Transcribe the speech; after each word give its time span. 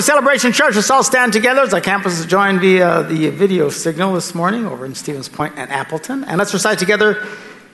To 0.00 0.06
Celebration 0.06 0.50
Church. 0.52 0.76
Let's 0.76 0.90
all 0.90 1.04
stand 1.04 1.34
together 1.34 1.60
as 1.60 1.74
our 1.74 1.80
campus 1.82 2.18
is 2.18 2.24
joined 2.24 2.62
via 2.62 3.02
the 3.02 3.28
video 3.28 3.68
signal 3.68 4.14
this 4.14 4.34
morning 4.34 4.64
over 4.64 4.86
in 4.86 4.94
Stevens 4.94 5.28
Point 5.28 5.58
and 5.58 5.70
Appleton. 5.70 6.24
And 6.24 6.38
let's 6.38 6.54
recite 6.54 6.78
together 6.78 7.28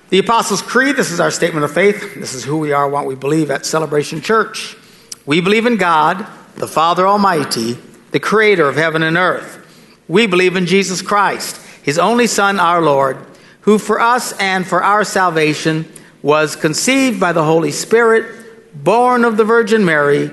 the 0.08 0.18
Apostles' 0.18 0.60
Creed. 0.60 0.96
This 0.96 1.12
is 1.12 1.20
our 1.20 1.30
statement 1.30 1.64
of 1.64 1.72
faith. 1.72 2.16
This 2.16 2.34
is 2.34 2.42
who 2.42 2.58
we 2.58 2.72
are, 2.72 2.88
what 2.88 3.06
we 3.06 3.14
believe 3.14 3.48
at 3.52 3.64
Celebration 3.64 4.20
Church. 4.20 4.76
We 5.24 5.40
believe 5.40 5.66
in 5.66 5.76
God, 5.76 6.26
the 6.56 6.66
Father 6.66 7.06
Almighty, 7.06 7.78
the 8.10 8.18
Creator 8.18 8.68
of 8.68 8.74
heaven 8.74 9.04
and 9.04 9.16
earth. 9.16 9.64
We 10.08 10.26
believe 10.26 10.56
in 10.56 10.66
Jesus 10.66 11.02
Christ, 11.02 11.64
His 11.84 11.96
only 11.96 12.26
Son, 12.26 12.58
our 12.58 12.82
Lord, 12.82 13.18
who 13.60 13.78
for 13.78 14.00
us 14.00 14.32
and 14.40 14.66
for 14.66 14.82
our 14.82 15.04
salvation 15.04 15.88
was 16.22 16.56
conceived 16.56 17.20
by 17.20 17.32
the 17.32 17.44
Holy 17.44 17.70
Spirit, 17.70 18.26
born 18.74 19.24
of 19.24 19.36
the 19.36 19.44
Virgin 19.44 19.84
Mary 19.84 20.32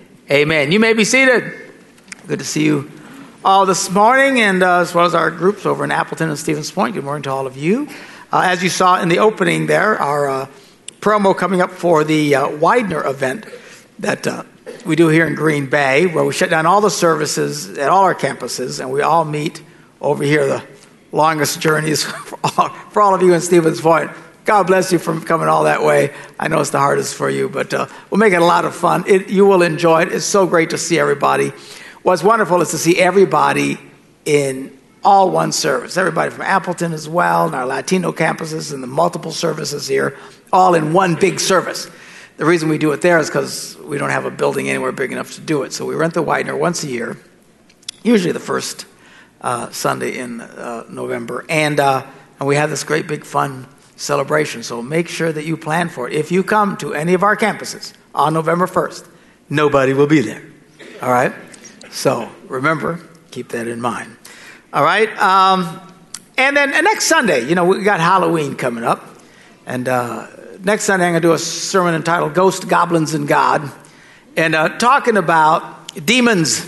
Amen. 0.31 0.71
You 0.71 0.79
may 0.79 0.93
be 0.93 1.03
seated. 1.03 1.51
Good 2.25 2.39
to 2.39 2.45
see 2.45 2.63
you 2.63 2.89
all 3.43 3.65
this 3.65 3.91
morning, 3.91 4.39
and 4.39 4.63
uh, 4.63 4.79
as 4.79 4.95
well 4.95 5.03
as 5.03 5.13
our 5.13 5.29
groups 5.29 5.65
over 5.65 5.83
in 5.83 5.91
Appleton 5.91 6.29
and 6.29 6.39
Stevens 6.39 6.71
Point. 6.71 6.95
Good 6.95 7.03
morning 7.03 7.23
to 7.23 7.31
all 7.31 7.47
of 7.47 7.57
you. 7.57 7.89
Uh, 8.31 8.43
as 8.45 8.63
you 8.63 8.69
saw 8.69 9.01
in 9.01 9.09
the 9.09 9.19
opening 9.19 9.65
there, 9.65 10.01
our 10.01 10.29
uh, 10.29 10.47
promo 11.01 11.35
coming 11.35 11.59
up 11.59 11.69
for 11.69 12.05
the 12.05 12.35
uh, 12.35 12.47
Weidner 12.47 13.05
event 13.05 13.45
that 13.99 14.25
uh, 14.25 14.43
we 14.85 14.95
do 14.95 15.09
here 15.09 15.27
in 15.27 15.35
Green 15.35 15.65
Bay, 15.65 16.05
where 16.05 16.23
we 16.23 16.31
shut 16.31 16.49
down 16.49 16.65
all 16.65 16.79
the 16.79 16.89
services 16.89 17.77
at 17.77 17.89
all 17.89 18.05
our 18.05 18.15
campuses, 18.15 18.79
and 18.79 18.89
we 18.89 19.01
all 19.01 19.25
meet 19.25 19.61
over 19.99 20.23
here, 20.23 20.47
the 20.47 20.63
longest 21.11 21.59
journeys 21.59 22.03
for 22.25 22.39
all, 22.41 22.69
for 22.69 23.01
all 23.01 23.13
of 23.13 23.21
you 23.21 23.33
in 23.33 23.41
Stevens 23.41 23.81
Point. 23.81 24.09
God 24.45 24.67
bless 24.67 24.91
you 24.91 24.97
for 24.97 25.19
coming 25.21 25.47
all 25.47 25.65
that 25.65 25.83
way. 25.83 26.13
I 26.39 26.47
know 26.47 26.59
it's 26.61 26.71
the 26.71 26.79
hardest 26.79 27.15
for 27.15 27.29
you, 27.29 27.47
but 27.47 27.73
uh, 27.73 27.87
we'll 28.09 28.17
make 28.17 28.33
it 28.33 28.41
a 28.41 28.45
lot 28.45 28.65
of 28.65 28.75
fun. 28.75 29.03
It, 29.07 29.29
you 29.29 29.45
will 29.45 29.61
enjoy 29.61 30.03
it. 30.03 30.11
It's 30.11 30.25
so 30.25 30.47
great 30.47 30.71
to 30.71 30.77
see 30.77 30.97
everybody. 30.97 31.53
What's 32.01 32.23
wonderful 32.23 32.61
is 32.61 32.71
to 32.71 32.79
see 32.79 32.97
everybody 32.97 33.77
in 34.25 34.75
all 35.03 35.29
one 35.29 35.51
service. 35.51 35.97
Everybody 35.97 36.31
from 36.31 36.41
Appleton 36.41 36.93
as 36.93 37.07
well, 37.07 37.45
and 37.45 37.55
our 37.55 37.65
Latino 37.65 38.11
campuses, 38.11 38.73
and 38.73 38.81
the 38.81 38.87
multiple 38.87 39.31
services 39.31 39.87
here, 39.87 40.17
all 40.51 40.73
in 40.73 40.93
one 40.93 41.15
big 41.15 41.39
service. 41.39 41.89
The 42.37 42.45
reason 42.45 42.69
we 42.69 42.79
do 42.79 42.91
it 42.91 43.01
there 43.01 43.19
is 43.19 43.27
because 43.27 43.77
we 43.77 43.99
don't 43.99 44.09
have 44.09 44.25
a 44.25 44.31
building 44.31 44.69
anywhere 44.69 44.91
big 44.91 45.11
enough 45.11 45.33
to 45.33 45.41
do 45.41 45.61
it. 45.61 45.73
So 45.73 45.85
we 45.85 45.93
rent 45.93 46.15
the 46.15 46.23
Weidner 46.23 46.57
once 46.57 46.83
a 46.83 46.87
year, 46.87 47.17
usually 48.01 48.31
the 48.31 48.39
first 48.39 48.85
uh, 49.41 49.69
Sunday 49.69 50.17
in 50.17 50.41
uh, 50.41 50.85
November, 50.89 51.45
and 51.47 51.79
uh, 51.79 52.05
and 52.39 52.47
we 52.47 52.55
have 52.55 52.71
this 52.71 52.83
great 52.83 53.07
big 53.07 53.23
fun 53.23 53.67
celebration. 54.01 54.63
So 54.63 54.81
make 54.81 55.07
sure 55.07 55.31
that 55.31 55.45
you 55.45 55.55
plan 55.55 55.87
for 55.89 56.07
it. 56.07 56.13
If 56.13 56.31
you 56.31 56.43
come 56.43 56.75
to 56.77 56.93
any 56.93 57.13
of 57.13 57.23
our 57.23 57.37
campuses 57.37 57.93
on 58.15 58.33
November 58.33 58.65
1st, 58.65 59.07
nobody 59.49 59.93
will 59.93 60.07
be 60.07 60.21
there. 60.21 60.43
All 61.01 61.11
right? 61.11 61.33
So 61.91 62.29
remember, 62.47 62.99
keep 63.29 63.49
that 63.49 63.67
in 63.67 63.79
mind. 63.79 64.17
All 64.73 64.83
right? 64.83 65.09
Um, 65.17 65.79
and 66.37 66.57
then 66.57 66.73
uh, 66.73 66.81
next 66.81 67.05
Sunday, 67.05 67.47
you 67.47 67.53
know, 67.53 67.65
we 67.65 67.83
got 67.83 67.99
Halloween 67.99 68.55
coming 68.55 68.83
up. 68.83 69.07
And 69.67 69.87
uh, 69.87 70.27
next 70.61 70.85
Sunday, 70.85 71.05
I'm 71.05 71.11
going 71.11 71.21
to 71.21 71.27
do 71.27 71.33
a 71.33 71.39
sermon 71.39 71.93
entitled 71.93 72.33
Ghost, 72.33 72.67
Goblins, 72.67 73.13
and 73.13 73.27
God. 73.27 73.71
And 74.35 74.55
uh, 74.55 74.77
talking 74.79 75.17
about 75.17 75.95
demons 76.05 76.67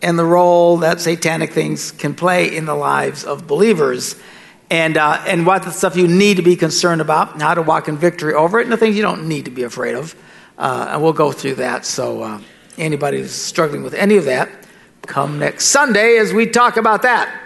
and 0.00 0.18
the 0.18 0.24
role 0.24 0.78
that 0.78 1.00
satanic 1.00 1.52
things 1.52 1.92
can 1.92 2.14
play 2.14 2.56
in 2.56 2.64
the 2.64 2.74
lives 2.74 3.24
of 3.24 3.46
believers 3.46 4.16
and, 4.72 4.96
uh, 4.96 5.22
and 5.26 5.44
what 5.44 5.64
the 5.64 5.70
stuff 5.70 5.96
you 5.96 6.08
need 6.08 6.38
to 6.38 6.42
be 6.42 6.56
concerned 6.56 7.02
about, 7.02 7.34
and 7.34 7.42
how 7.42 7.52
to 7.52 7.60
walk 7.60 7.88
in 7.88 7.98
victory 7.98 8.32
over 8.32 8.58
it, 8.58 8.62
and 8.62 8.72
the 8.72 8.78
things 8.78 8.96
you 8.96 9.02
don't 9.02 9.28
need 9.28 9.44
to 9.44 9.50
be 9.50 9.64
afraid 9.64 9.94
of. 9.94 10.14
Uh, 10.56 10.88
and 10.92 11.02
we'll 11.02 11.12
go 11.12 11.30
through 11.30 11.56
that. 11.56 11.84
So, 11.84 12.22
uh, 12.22 12.40
anybody 12.78 13.18
who's 13.18 13.32
struggling 13.32 13.82
with 13.82 13.92
any 13.92 14.16
of 14.16 14.24
that, 14.24 14.48
come 15.02 15.38
next 15.38 15.66
Sunday 15.66 16.16
as 16.16 16.32
we 16.32 16.46
talk 16.46 16.78
about 16.78 17.02
that. 17.02 17.38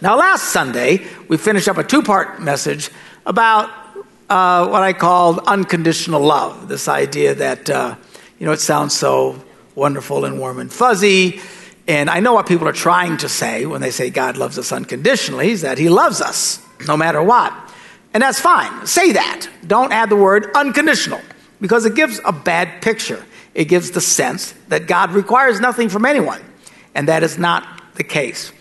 Now, 0.00 0.16
last 0.16 0.52
Sunday, 0.52 1.04
we 1.26 1.36
finished 1.36 1.66
up 1.66 1.78
a 1.78 1.84
two 1.84 2.00
part 2.00 2.40
message 2.40 2.90
about 3.26 3.68
uh, 4.30 4.68
what 4.68 4.84
I 4.84 4.92
called 4.92 5.40
unconditional 5.40 6.20
love. 6.20 6.68
This 6.68 6.86
idea 6.86 7.34
that, 7.34 7.68
uh, 7.70 7.96
you 8.38 8.46
know, 8.46 8.52
it 8.52 8.60
sounds 8.60 8.96
so 8.96 9.42
wonderful 9.74 10.24
and 10.24 10.38
warm 10.38 10.60
and 10.60 10.72
fuzzy. 10.72 11.40
And 11.86 12.08
I 12.08 12.20
know 12.20 12.32
what 12.32 12.46
people 12.46 12.68
are 12.68 12.72
trying 12.72 13.16
to 13.18 13.28
say 13.28 13.66
when 13.66 13.80
they 13.80 13.90
say 13.90 14.10
God 14.10 14.36
loves 14.36 14.58
us 14.58 14.72
unconditionally 14.72 15.50
is 15.50 15.62
that 15.62 15.78
He 15.78 15.88
loves 15.88 16.20
us 16.20 16.64
no 16.86 16.96
matter 16.96 17.22
what. 17.22 17.52
And 18.14 18.22
that's 18.22 18.40
fine. 18.40 18.86
Say 18.86 19.12
that. 19.12 19.48
Don't 19.66 19.92
add 19.92 20.10
the 20.10 20.16
word 20.16 20.50
unconditional 20.54 21.20
because 21.60 21.84
it 21.84 21.94
gives 21.94 22.20
a 22.24 22.32
bad 22.32 22.82
picture. 22.82 23.24
It 23.54 23.66
gives 23.66 23.90
the 23.90 24.00
sense 24.00 24.52
that 24.68 24.86
God 24.86 25.12
requires 25.12 25.60
nothing 25.60 25.88
from 25.88 26.04
anyone. 26.04 26.42
And 26.94 27.08
that 27.08 27.22
is 27.22 27.38
not 27.38 27.66
the 27.94 28.04
case. 28.04 28.52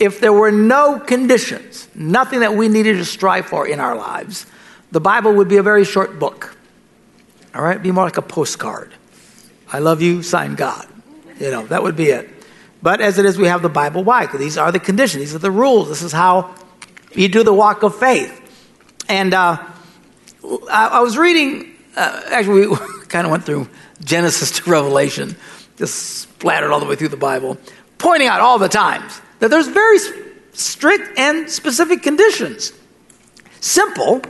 If 0.00 0.20
there 0.20 0.32
were 0.32 0.52
no 0.52 0.98
conditions, 0.98 1.88
nothing 1.94 2.40
that 2.40 2.54
we 2.54 2.68
needed 2.68 2.96
to 2.96 3.04
strive 3.04 3.46
for 3.46 3.66
in 3.66 3.80
our 3.80 3.96
lives, 3.96 4.46
the 4.92 5.00
Bible 5.00 5.34
would 5.34 5.48
be 5.48 5.56
a 5.56 5.62
very 5.62 5.84
short 5.84 6.18
book. 6.18 6.56
All 7.54 7.62
right? 7.62 7.82
Be 7.82 7.90
more 7.90 8.04
like 8.04 8.16
a 8.16 8.22
postcard. 8.22 8.92
I 9.70 9.80
love 9.80 10.00
you, 10.00 10.22
sign 10.22 10.54
God. 10.54 10.86
You 11.40 11.50
know, 11.50 11.66
that 11.66 11.82
would 11.82 11.96
be 11.96 12.06
it. 12.06 12.37
But 12.82 13.00
as 13.00 13.18
it 13.18 13.24
is, 13.24 13.36
we 13.36 13.48
have 13.48 13.62
the 13.62 13.68
Bible. 13.68 14.04
Why? 14.04 14.26
Because 14.26 14.40
these 14.40 14.56
are 14.56 14.70
the 14.70 14.80
conditions, 14.80 15.22
these 15.22 15.34
are 15.34 15.38
the 15.38 15.50
rules. 15.50 15.88
This 15.88 16.02
is 16.02 16.12
how 16.12 16.54
you 17.14 17.28
do 17.28 17.42
the 17.42 17.52
walk 17.52 17.82
of 17.82 17.96
faith. 17.96 18.34
And 19.08 19.34
uh, 19.34 19.58
I, 20.70 20.88
I, 20.88 21.00
was 21.00 21.16
reading, 21.16 21.74
uh, 21.96 22.22
actually, 22.26 22.68
we 22.68 22.76
kind 23.08 23.26
of 23.26 23.30
went 23.30 23.44
through 23.44 23.68
Genesis 24.04 24.52
to 24.52 24.70
Revelation, 24.70 25.36
just 25.76 26.20
splattered 26.20 26.70
all 26.70 26.80
the 26.80 26.86
way 26.86 26.94
through 26.94 27.08
the 27.08 27.16
Bible, 27.16 27.58
pointing 27.96 28.28
out 28.28 28.40
all 28.40 28.58
the 28.58 28.68
times 28.68 29.20
that 29.40 29.50
there's 29.50 29.68
very 29.68 29.98
strict 30.52 31.18
and 31.18 31.50
specific 31.50 32.02
conditions. 32.02 32.72
Simple, 33.60 34.22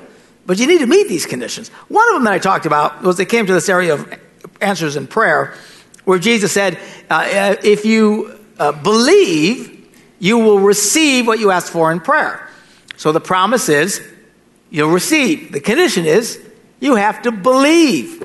but 0.47 0.59
you 0.59 0.67
need 0.67 0.79
to 0.79 0.87
meet 0.87 1.09
these 1.09 1.27
conditions. 1.27 1.69
One 1.89 2.09
of 2.09 2.15
them 2.15 2.25
that 2.25 2.33
I 2.33 2.39
talked 2.39 2.67
about 2.67 3.03
was 3.03 3.17
they 3.17 3.27
came 3.27 3.47
to 3.47 3.53
this 3.53 3.69
area 3.69 3.95
of 3.95 4.15
answers 4.61 4.97
in 4.97 5.07
prayer, 5.07 5.55
where 6.05 6.19
Jesus 6.19 6.53
said, 6.53 6.79
uh, 7.11 7.57
if 7.63 7.85
you 7.85 8.38
uh, 8.59 8.73
believe, 8.73 9.89
you 10.19 10.39
will 10.39 10.59
receive 10.59 11.27
what 11.27 11.39
you 11.39 11.51
ask 11.51 11.73
for 11.73 11.93
in 11.93 12.01
prayer. 12.01 12.49
So 12.97 13.13
the 13.13 13.21
promise 13.21 13.69
is 13.69 14.03
you'll 14.71 14.91
receive. 14.91 15.53
The 15.53 15.61
condition 15.61 16.05
is 16.05 16.41
you 16.81 16.97
have 16.97 17.23
to 17.23 17.33
believe. 17.33 18.25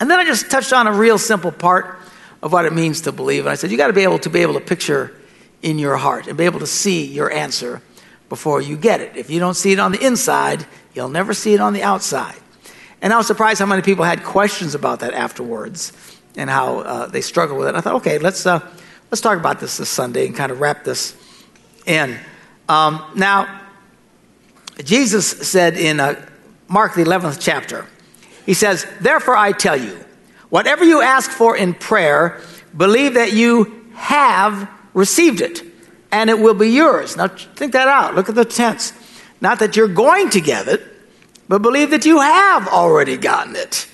And 0.00 0.10
then 0.10 0.18
I 0.18 0.24
just 0.24 0.50
touched 0.50 0.72
on 0.72 0.86
a 0.86 0.92
real 0.92 1.18
simple 1.18 1.50
part 1.50 1.98
of 2.40 2.52
what 2.52 2.64
it 2.64 2.72
means 2.72 3.02
to 3.02 3.12
believe. 3.12 3.44
And 3.44 3.50
I 3.50 3.56
said, 3.56 3.70
you 3.70 3.76
got 3.76 3.88
to 3.88 3.92
be 3.92 4.04
able 4.04 4.20
to 4.20 4.30
be 4.30 4.40
able 4.40 4.54
to 4.54 4.60
picture 4.60 5.16
in 5.62 5.78
your 5.78 5.96
heart 5.96 6.28
and 6.28 6.38
be 6.38 6.44
able 6.44 6.60
to 6.60 6.66
see 6.66 7.04
your 7.04 7.32
answer 7.32 7.82
before 8.28 8.60
you 8.60 8.76
get 8.76 9.00
it. 9.00 9.16
If 9.16 9.30
you 9.30 9.40
don't 9.40 9.54
see 9.54 9.72
it 9.72 9.80
on 9.80 9.90
the 9.90 10.04
inside, 10.04 10.64
you'll 10.94 11.08
never 11.08 11.34
see 11.34 11.54
it 11.54 11.60
on 11.60 11.72
the 11.72 11.82
outside. 11.82 12.36
And 13.02 13.12
I 13.12 13.16
was 13.16 13.26
surprised 13.26 13.58
how 13.58 13.66
many 13.66 13.82
people 13.82 14.04
had 14.04 14.22
questions 14.22 14.74
about 14.74 15.00
that 15.00 15.14
afterwards 15.14 15.92
and 16.36 16.48
how 16.48 16.78
uh, 16.78 17.06
they 17.06 17.20
struggled 17.20 17.58
with 17.58 17.68
it. 17.68 17.74
I 17.74 17.80
thought, 17.80 17.96
okay, 17.96 18.18
let's 18.18 18.46
uh, 18.46 18.60
Let's 19.10 19.22
talk 19.22 19.38
about 19.38 19.58
this 19.58 19.78
this 19.78 19.88
Sunday 19.88 20.26
and 20.26 20.36
kind 20.36 20.52
of 20.52 20.60
wrap 20.60 20.84
this 20.84 21.16
in. 21.86 22.18
Um, 22.68 23.02
now, 23.16 23.62
Jesus 24.84 25.26
said 25.26 25.78
in 25.78 25.98
uh, 25.98 26.26
Mark, 26.68 26.94
the 26.94 27.04
11th 27.04 27.38
chapter, 27.40 27.86
He 28.44 28.52
says, 28.52 28.86
Therefore 29.00 29.34
I 29.34 29.52
tell 29.52 29.76
you, 29.76 29.98
whatever 30.50 30.84
you 30.84 31.00
ask 31.00 31.30
for 31.30 31.56
in 31.56 31.72
prayer, 31.72 32.40
believe 32.76 33.14
that 33.14 33.32
you 33.32 33.86
have 33.94 34.68
received 34.92 35.40
it, 35.40 35.62
and 36.12 36.28
it 36.28 36.38
will 36.38 36.54
be 36.54 36.68
yours. 36.68 37.16
Now, 37.16 37.28
think 37.28 37.72
that 37.72 37.88
out. 37.88 38.14
Look 38.14 38.28
at 38.28 38.34
the 38.34 38.44
tense. 38.44 38.92
Not 39.40 39.58
that 39.60 39.74
you're 39.74 39.88
going 39.88 40.28
to 40.30 40.40
get 40.42 40.68
it, 40.68 40.82
but 41.48 41.62
believe 41.62 41.90
that 41.90 42.04
you 42.04 42.20
have 42.20 42.68
already 42.68 43.16
gotten 43.16 43.56
it. 43.56 43.88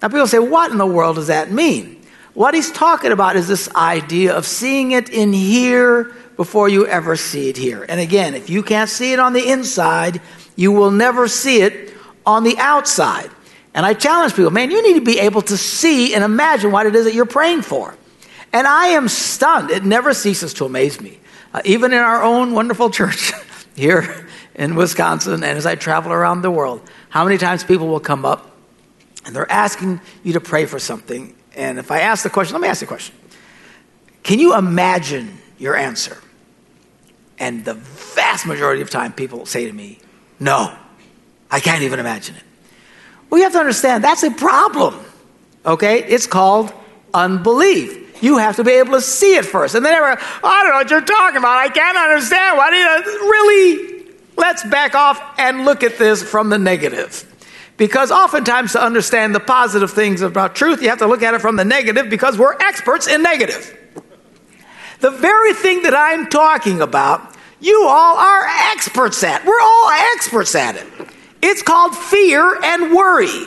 Now, 0.00 0.08
people 0.08 0.28
say, 0.28 0.38
What 0.38 0.70
in 0.70 0.78
the 0.78 0.86
world 0.86 1.16
does 1.16 1.26
that 1.26 1.50
mean? 1.50 1.99
What 2.34 2.54
he's 2.54 2.70
talking 2.70 3.12
about 3.12 3.36
is 3.36 3.48
this 3.48 3.74
idea 3.74 4.34
of 4.34 4.46
seeing 4.46 4.92
it 4.92 5.08
in 5.08 5.32
here 5.32 6.12
before 6.36 6.68
you 6.68 6.86
ever 6.86 7.16
see 7.16 7.48
it 7.48 7.56
here. 7.56 7.84
And 7.88 8.00
again, 8.00 8.34
if 8.34 8.48
you 8.48 8.62
can't 8.62 8.88
see 8.88 9.12
it 9.12 9.18
on 9.18 9.32
the 9.32 9.50
inside, 9.50 10.20
you 10.56 10.72
will 10.72 10.90
never 10.90 11.26
see 11.26 11.60
it 11.62 11.92
on 12.24 12.44
the 12.44 12.56
outside. 12.58 13.30
And 13.74 13.84
I 13.84 13.94
challenge 13.94 14.34
people, 14.34 14.50
man, 14.50 14.70
you 14.70 14.82
need 14.82 14.98
to 14.98 15.04
be 15.04 15.18
able 15.18 15.42
to 15.42 15.56
see 15.56 16.14
and 16.14 16.24
imagine 16.24 16.70
what 16.70 16.86
it 16.86 16.94
is 16.94 17.04
that 17.04 17.14
you're 17.14 17.26
praying 17.26 17.62
for. 17.62 17.96
And 18.52 18.66
I 18.66 18.88
am 18.88 19.08
stunned. 19.08 19.70
It 19.70 19.84
never 19.84 20.14
ceases 20.14 20.54
to 20.54 20.64
amaze 20.64 21.00
me. 21.00 21.18
Uh, 21.52 21.62
even 21.64 21.92
in 21.92 21.98
our 21.98 22.22
own 22.22 22.52
wonderful 22.52 22.90
church 22.98 23.32
here 23.74 24.26
in 24.54 24.76
Wisconsin, 24.76 25.34
and 25.34 25.44
as 25.44 25.66
I 25.66 25.74
travel 25.74 26.12
around 26.12 26.42
the 26.42 26.50
world, 26.50 26.80
how 27.08 27.24
many 27.24 27.38
times 27.38 27.64
people 27.64 27.88
will 27.88 28.00
come 28.00 28.24
up 28.24 28.56
and 29.24 29.34
they're 29.34 29.50
asking 29.50 30.00
you 30.22 30.32
to 30.34 30.40
pray 30.40 30.66
for 30.66 30.78
something. 30.78 31.34
And 31.56 31.78
if 31.78 31.90
I 31.90 32.00
ask 32.00 32.22
the 32.22 32.30
question, 32.30 32.54
let 32.54 32.62
me 32.62 32.68
ask 32.68 32.80
the 32.80 32.86
question 32.86 33.14
Can 34.22 34.38
you 34.38 34.56
imagine 34.56 35.38
your 35.58 35.76
answer? 35.76 36.18
And 37.38 37.64
the 37.64 37.74
vast 37.74 38.46
majority 38.46 38.82
of 38.82 38.90
time, 38.90 39.12
people 39.12 39.46
say 39.46 39.66
to 39.66 39.72
me, 39.72 39.98
No, 40.38 40.76
I 41.50 41.60
can't 41.60 41.82
even 41.82 41.98
imagine 41.98 42.36
it. 42.36 42.42
Well, 43.28 43.38
you 43.38 43.44
have 43.44 43.52
to 43.52 43.60
understand 43.60 44.04
that's 44.04 44.22
a 44.22 44.30
problem, 44.30 44.98
okay? 45.64 46.04
It's 46.04 46.26
called 46.26 46.72
unbelief. 47.14 48.22
You 48.22 48.38
have 48.38 48.56
to 48.56 48.64
be 48.64 48.72
able 48.72 48.92
to 48.92 49.00
see 49.00 49.36
it 49.36 49.46
first. 49.46 49.74
And 49.74 49.84
then 49.84 49.98
were, 50.00 50.18
I 50.44 50.62
don't 50.62 50.72
know 50.72 50.78
what 50.78 50.90
you're 50.90 51.00
talking 51.00 51.38
about. 51.38 51.58
I 51.58 51.68
can't 51.68 51.96
understand. 51.96 52.58
Why 52.58 52.70
do 52.70 52.76
you 52.76 53.30
really? 53.30 54.06
Let's 54.36 54.64
back 54.64 54.94
off 54.94 55.22
and 55.38 55.64
look 55.64 55.82
at 55.82 55.98
this 55.98 56.22
from 56.22 56.50
the 56.50 56.58
negative. 56.58 57.29
Because 57.80 58.10
oftentimes, 58.10 58.72
to 58.72 58.84
understand 58.84 59.34
the 59.34 59.40
positive 59.40 59.90
things 59.90 60.20
about 60.20 60.54
truth, 60.54 60.82
you 60.82 60.90
have 60.90 60.98
to 60.98 61.06
look 61.06 61.22
at 61.22 61.32
it 61.32 61.40
from 61.40 61.56
the 61.56 61.64
negative 61.64 62.10
because 62.10 62.36
we're 62.36 62.52
experts 62.60 63.06
in 63.06 63.22
negative. 63.22 63.74
The 65.00 65.10
very 65.10 65.54
thing 65.54 65.84
that 65.84 65.94
I'm 65.94 66.28
talking 66.28 66.82
about, 66.82 67.34
you 67.58 67.86
all 67.88 68.18
are 68.18 68.44
experts 68.70 69.24
at. 69.24 69.46
We're 69.46 69.62
all 69.62 69.90
experts 70.14 70.54
at 70.54 70.76
it. 70.76 70.86
It's 71.40 71.62
called 71.62 71.96
fear 71.96 72.62
and 72.62 72.94
worry. 72.94 73.46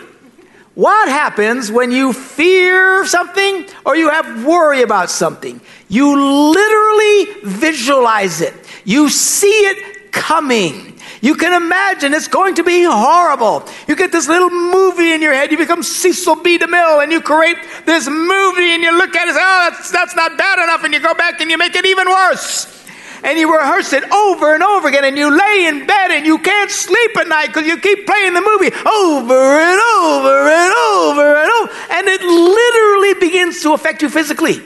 What 0.74 1.09
happens 1.09 1.71
when 1.71 1.91
you 1.91 2.12
fear 2.12 3.06
something 3.06 3.68
or 3.86 3.95
you 3.95 4.09
have 4.09 4.47
worry 4.47 4.81
about 4.81 5.12
something? 5.12 5.62
You 5.89 6.19
literally 6.51 7.41
visualize 7.44 8.41
it, 8.41 8.56
you 8.83 9.09
see 9.09 9.45
it 9.45 10.12
coming. 10.12 10.93
You 11.24 11.36
can 11.36 11.54
imagine 11.54 12.14
it's 12.14 12.28
going 12.28 12.56
to 12.56 12.66
be 12.66 12.84
horrible. 12.84 13.64
You 13.88 13.96
get 13.96 14.12
this 14.12 14.28
little 14.28 14.50
movie 14.50 15.14
in 15.14 15.22
your 15.22 15.34
head. 15.34 15.52
You 15.52 15.58
become 15.58 15.81
Cecil 15.81 16.36
B. 16.44 16.60
DeMille 16.60 17.02
and 17.02 17.14
you 17.14 17.22
create 17.22 17.56
this 17.86 18.10
movie 18.10 18.72
and 18.75 18.84
you 18.84 18.92
look 18.92 19.16
at 19.16 19.24
it 19.24 19.30
and 19.30 19.38
say, 19.38 19.42
oh, 19.42 19.70
that's, 19.72 19.90
that's 19.90 20.16
not 20.18 20.38
bad 20.38 20.60
enough. 20.62 20.84
And 20.84 20.94
you 20.94 21.00
go 21.00 21.14
back 21.14 21.40
and 21.40 21.50
you 21.50 21.58
make 21.58 21.75
it 21.75 21.86
even 21.86 22.10
worse 22.10 22.84
and 23.24 23.40
you 23.40 23.58
rehearse 23.58 23.94
it 23.94 24.04
over 24.12 24.54
and 24.54 24.62
over 24.62 24.90
again, 24.90 25.06
and 25.06 25.18
you 25.18 25.31
lay 25.31 25.66
in 25.66 25.88
bed 25.88 26.12
and 26.12 26.25
you 26.25 26.38
can't 26.40 26.70
sleep 26.70 27.16
at 27.16 27.25
night 27.30 27.48
because 27.48 27.66
you 27.66 27.78
keep 27.78 28.06
playing 28.06 28.34
the 28.34 28.42
movie 28.42 28.68
over 28.68 29.34
and 29.34 29.80
over 29.96 30.50
and 30.50 30.74
over 30.74 31.36
and 31.38 31.50
over, 31.50 31.74
and 31.90 32.08
it 32.10 32.22
literally 32.22 33.14
begins 33.22 33.62
to 33.62 33.72
affect 33.72 34.02
you 34.02 34.10
physically. 34.10 34.62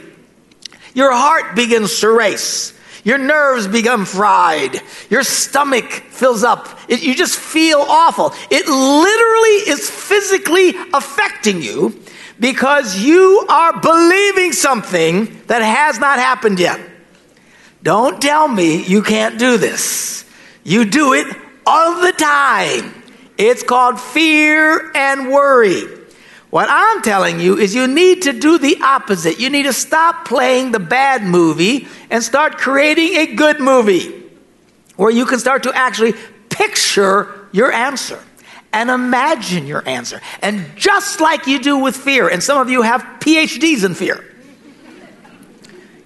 Your 0.95 1.13
heart 1.13 1.55
begins 1.55 1.99
to 1.99 2.09
race. 2.09 2.73
Your 3.07 3.17
nerves 3.17 3.69
become 3.69 4.03
fried. 4.03 4.81
Your 5.09 5.23
stomach 5.23 5.85
fills 5.85 6.43
up. 6.43 6.67
It, 6.89 7.01
you 7.01 7.15
just 7.15 7.39
feel 7.39 7.79
awful. 7.79 8.33
It 8.51 8.67
literally 8.67 9.71
is 9.71 9.89
physically 9.89 10.73
affecting 10.93 11.61
you 11.61 11.97
because 12.37 13.01
you 13.01 13.45
are 13.47 13.79
believing 13.79 14.51
something 14.51 15.41
that 15.47 15.61
has 15.61 15.99
not 15.99 16.19
happened 16.19 16.59
yet. 16.59 16.81
Don't 17.81 18.21
tell 18.21 18.45
me 18.45 18.83
you 18.83 19.01
can't 19.01 19.39
do 19.39 19.57
this. 19.57 20.25
You 20.65 20.83
do 20.83 21.13
it 21.13 21.33
all 21.65 22.01
the 22.01 22.11
time. 22.11 22.93
It's 23.37 23.63
called 23.63 24.01
fear 24.01 24.91
and 24.93 25.29
worry. 25.31 25.83
What 26.49 26.67
I'm 26.69 27.01
telling 27.01 27.39
you 27.39 27.57
is 27.57 27.75
you 27.75 27.87
need 27.87 28.23
to 28.23 28.33
do 28.33 28.57
the 28.57 28.77
opposite. 28.81 29.39
You 29.39 29.49
need 29.49 29.63
to 29.63 29.73
stop 29.73 30.25
playing 30.25 30.71
the 30.71 30.79
bad 30.79 31.23
movie 31.23 31.87
and 32.09 32.23
start 32.23 32.57
creating 32.57 33.15
a 33.15 33.35
good 33.35 33.59
movie 33.59 34.23
where 34.95 35.11
you 35.11 35.25
can 35.25 35.39
start 35.39 35.63
to 35.63 35.73
actually 35.75 36.13
picture 36.49 37.47
your 37.51 37.71
answer 37.71 38.19
and 38.71 38.89
imagine 38.89 39.67
your 39.67 39.87
answer. 39.87 40.21
And 40.41 40.65
just 40.75 41.19
like 41.19 41.47
you 41.47 41.59
do 41.59 41.79
with 41.79 41.95
fear, 41.95 42.29
and 42.29 42.41
some 42.41 42.59
of 42.59 42.69
you 42.69 42.81
have 42.81 43.01
PhDs 43.19 43.83
in 43.83 43.93
fear. 43.93 44.23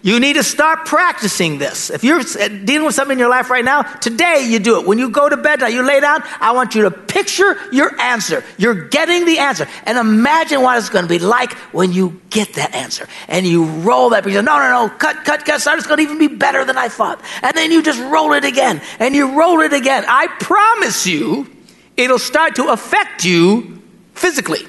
You 0.04 0.20
need 0.20 0.34
to 0.34 0.44
start 0.44 0.86
practicing 0.86 1.60
this. 1.60 1.92
If 1.92 2.04
you're 2.04 2.22
uh, 2.22 2.48
dealing 2.48 2.86
with 2.86 2.96
something 2.96 3.14
in 3.14 3.20
your 3.20 3.30
life 3.30 3.52
right 3.52 3.64
now, 3.64 3.84
today 3.84 4.48
you 4.50 4.58
do 4.58 4.80
it. 4.80 4.88
When 4.88 4.98
you 4.98 5.12
go 5.12 5.30
to 5.30 5.38
bed, 5.38 5.62
you 5.72 5.84
lay 5.84 6.00
down, 6.00 6.24
I 6.40 6.54
want 6.54 6.74
you 6.74 6.84
to 6.84 6.92
picture 6.92 7.56
your 7.72 8.00
answer. 8.02 8.44
You're 8.58 8.88
getting 8.88 9.26
the 9.26 9.38
answer. 9.38 9.68
And 9.86 10.00
imagine 10.00 10.64
what 10.64 10.80
it's 10.80 10.90
going 10.90 11.06
to 11.06 11.10
be 11.10 11.20
like 11.20 11.54
when 11.72 11.94
you 11.94 12.20
get 12.32 12.54
that 12.54 12.74
answer. 12.74 13.08
And 13.28 13.46
you 13.46 13.66
roll 13.66 14.10
that 14.10 14.24
picture. 14.24 14.42
No, 14.42 14.58
no, 14.58 14.88
no, 14.88 14.90
cut, 14.90 15.24
cut, 15.24 15.46
cut. 15.46 15.62
Start. 15.62 15.78
It's 15.78 15.88
going 15.88 15.98
to 15.98 16.04
even 16.04 16.18
be 16.18 16.36
better 16.36 16.66
than 16.66 16.80
I 16.80 16.88
thought. 16.88 17.22
And 17.44 17.56
then 17.56 17.72
you 17.72 17.84
just 17.84 18.02
roll 18.12 18.34
it 18.34 18.44
again. 18.44 18.82
And 18.98 19.16
you 19.16 19.38
roll 19.38 19.62
it 19.62 19.74
again. 19.74 20.04
I 20.08 20.28
promise 20.40 21.06
you, 21.06 21.48
it'll 21.96 22.18
start 22.18 22.56
to 22.56 22.70
affect 22.70 23.24
you 23.24 23.84
physically. 24.16 24.66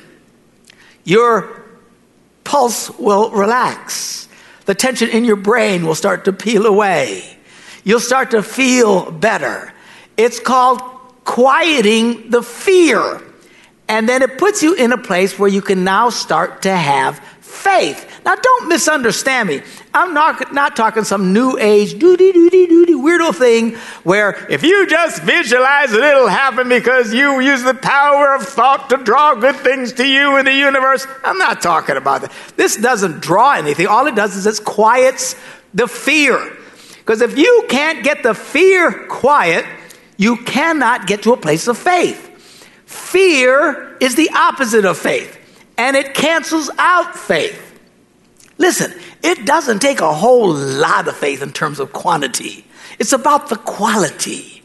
Your 1.04 1.64
pulse 2.44 2.90
will 2.98 3.30
relax 3.30 4.28
the 4.64 4.74
tension 4.74 5.08
in 5.08 5.24
your 5.24 5.36
brain 5.36 5.86
will 5.86 5.94
start 5.94 6.24
to 6.26 6.32
peel 6.32 6.66
away. 6.66 7.36
You'll 7.84 8.00
start 8.00 8.30
to 8.30 8.42
feel 8.42 9.10
better. 9.10 9.72
It's 10.16 10.38
called 10.38 10.80
quieting 11.24 12.30
the 12.30 12.42
fear. 12.42 13.20
And 13.88 14.08
then 14.08 14.22
it 14.22 14.38
puts 14.38 14.62
you 14.62 14.74
in 14.74 14.92
a 14.92 14.98
place 14.98 15.38
where 15.38 15.48
you 15.48 15.60
can 15.60 15.84
now 15.84 16.10
start 16.10 16.62
to 16.62 16.74
have 16.74 17.18
faith. 17.40 18.11
Now, 18.24 18.36
don't 18.36 18.68
misunderstand 18.68 19.48
me. 19.48 19.62
I'm 19.92 20.14
not, 20.14 20.52
not 20.52 20.76
talking 20.76 21.02
some 21.02 21.32
new 21.32 21.58
age, 21.58 21.94
doody 21.94 22.32
doody 22.32 22.66
doody 22.66 22.94
weirdo 22.94 23.34
thing 23.34 23.74
where 24.04 24.46
if 24.48 24.62
you 24.62 24.86
just 24.86 25.22
visualize 25.22 25.92
it, 25.92 26.02
it'll 26.02 26.28
happen 26.28 26.68
because 26.68 27.12
you 27.12 27.40
use 27.40 27.62
the 27.62 27.74
power 27.74 28.34
of 28.34 28.42
thought 28.42 28.88
to 28.90 28.96
draw 28.98 29.34
good 29.34 29.56
things 29.56 29.92
to 29.94 30.06
you 30.06 30.36
in 30.36 30.44
the 30.44 30.54
universe. 30.54 31.06
I'm 31.24 31.38
not 31.38 31.60
talking 31.60 31.96
about 31.96 32.22
that. 32.22 32.32
This 32.56 32.76
doesn't 32.76 33.20
draw 33.20 33.54
anything. 33.54 33.88
All 33.88 34.06
it 34.06 34.14
does 34.14 34.36
is 34.36 34.46
it 34.46 34.64
quiets 34.64 35.34
the 35.74 35.88
fear. 35.88 36.56
Because 36.98 37.20
if 37.20 37.36
you 37.36 37.66
can't 37.68 38.04
get 38.04 38.22
the 38.22 38.34
fear 38.34 39.06
quiet, 39.08 39.66
you 40.16 40.36
cannot 40.36 41.08
get 41.08 41.24
to 41.24 41.32
a 41.32 41.36
place 41.36 41.66
of 41.66 41.76
faith. 41.76 42.28
Fear 42.86 43.96
is 43.98 44.14
the 44.14 44.30
opposite 44.34 44.84
of 44.84 44.96
faith, 44.96 45.36
and 45.76 45.96
it 45.96 46.14
cancels 46.14 46.70
out 46.78 47.16
faith. 47.16 47.71
Listen, 48.58 48.92
it 49.22 49.46
doesn't 49.46 49.80
take 49.80 50.00
a 50.00 50.12
whole 50.12 50.52
lot 50.52 51.08
of 51.08 51.16
faith 51.16 51.42
in 51.42 51.52
terms 51.52 51.80
of 51.80 51.92
quantity, 51.92 52.64
it's 52.98 53.12
about 53.12 53.48
the 53.48 53.56
quality. 53.56 54.62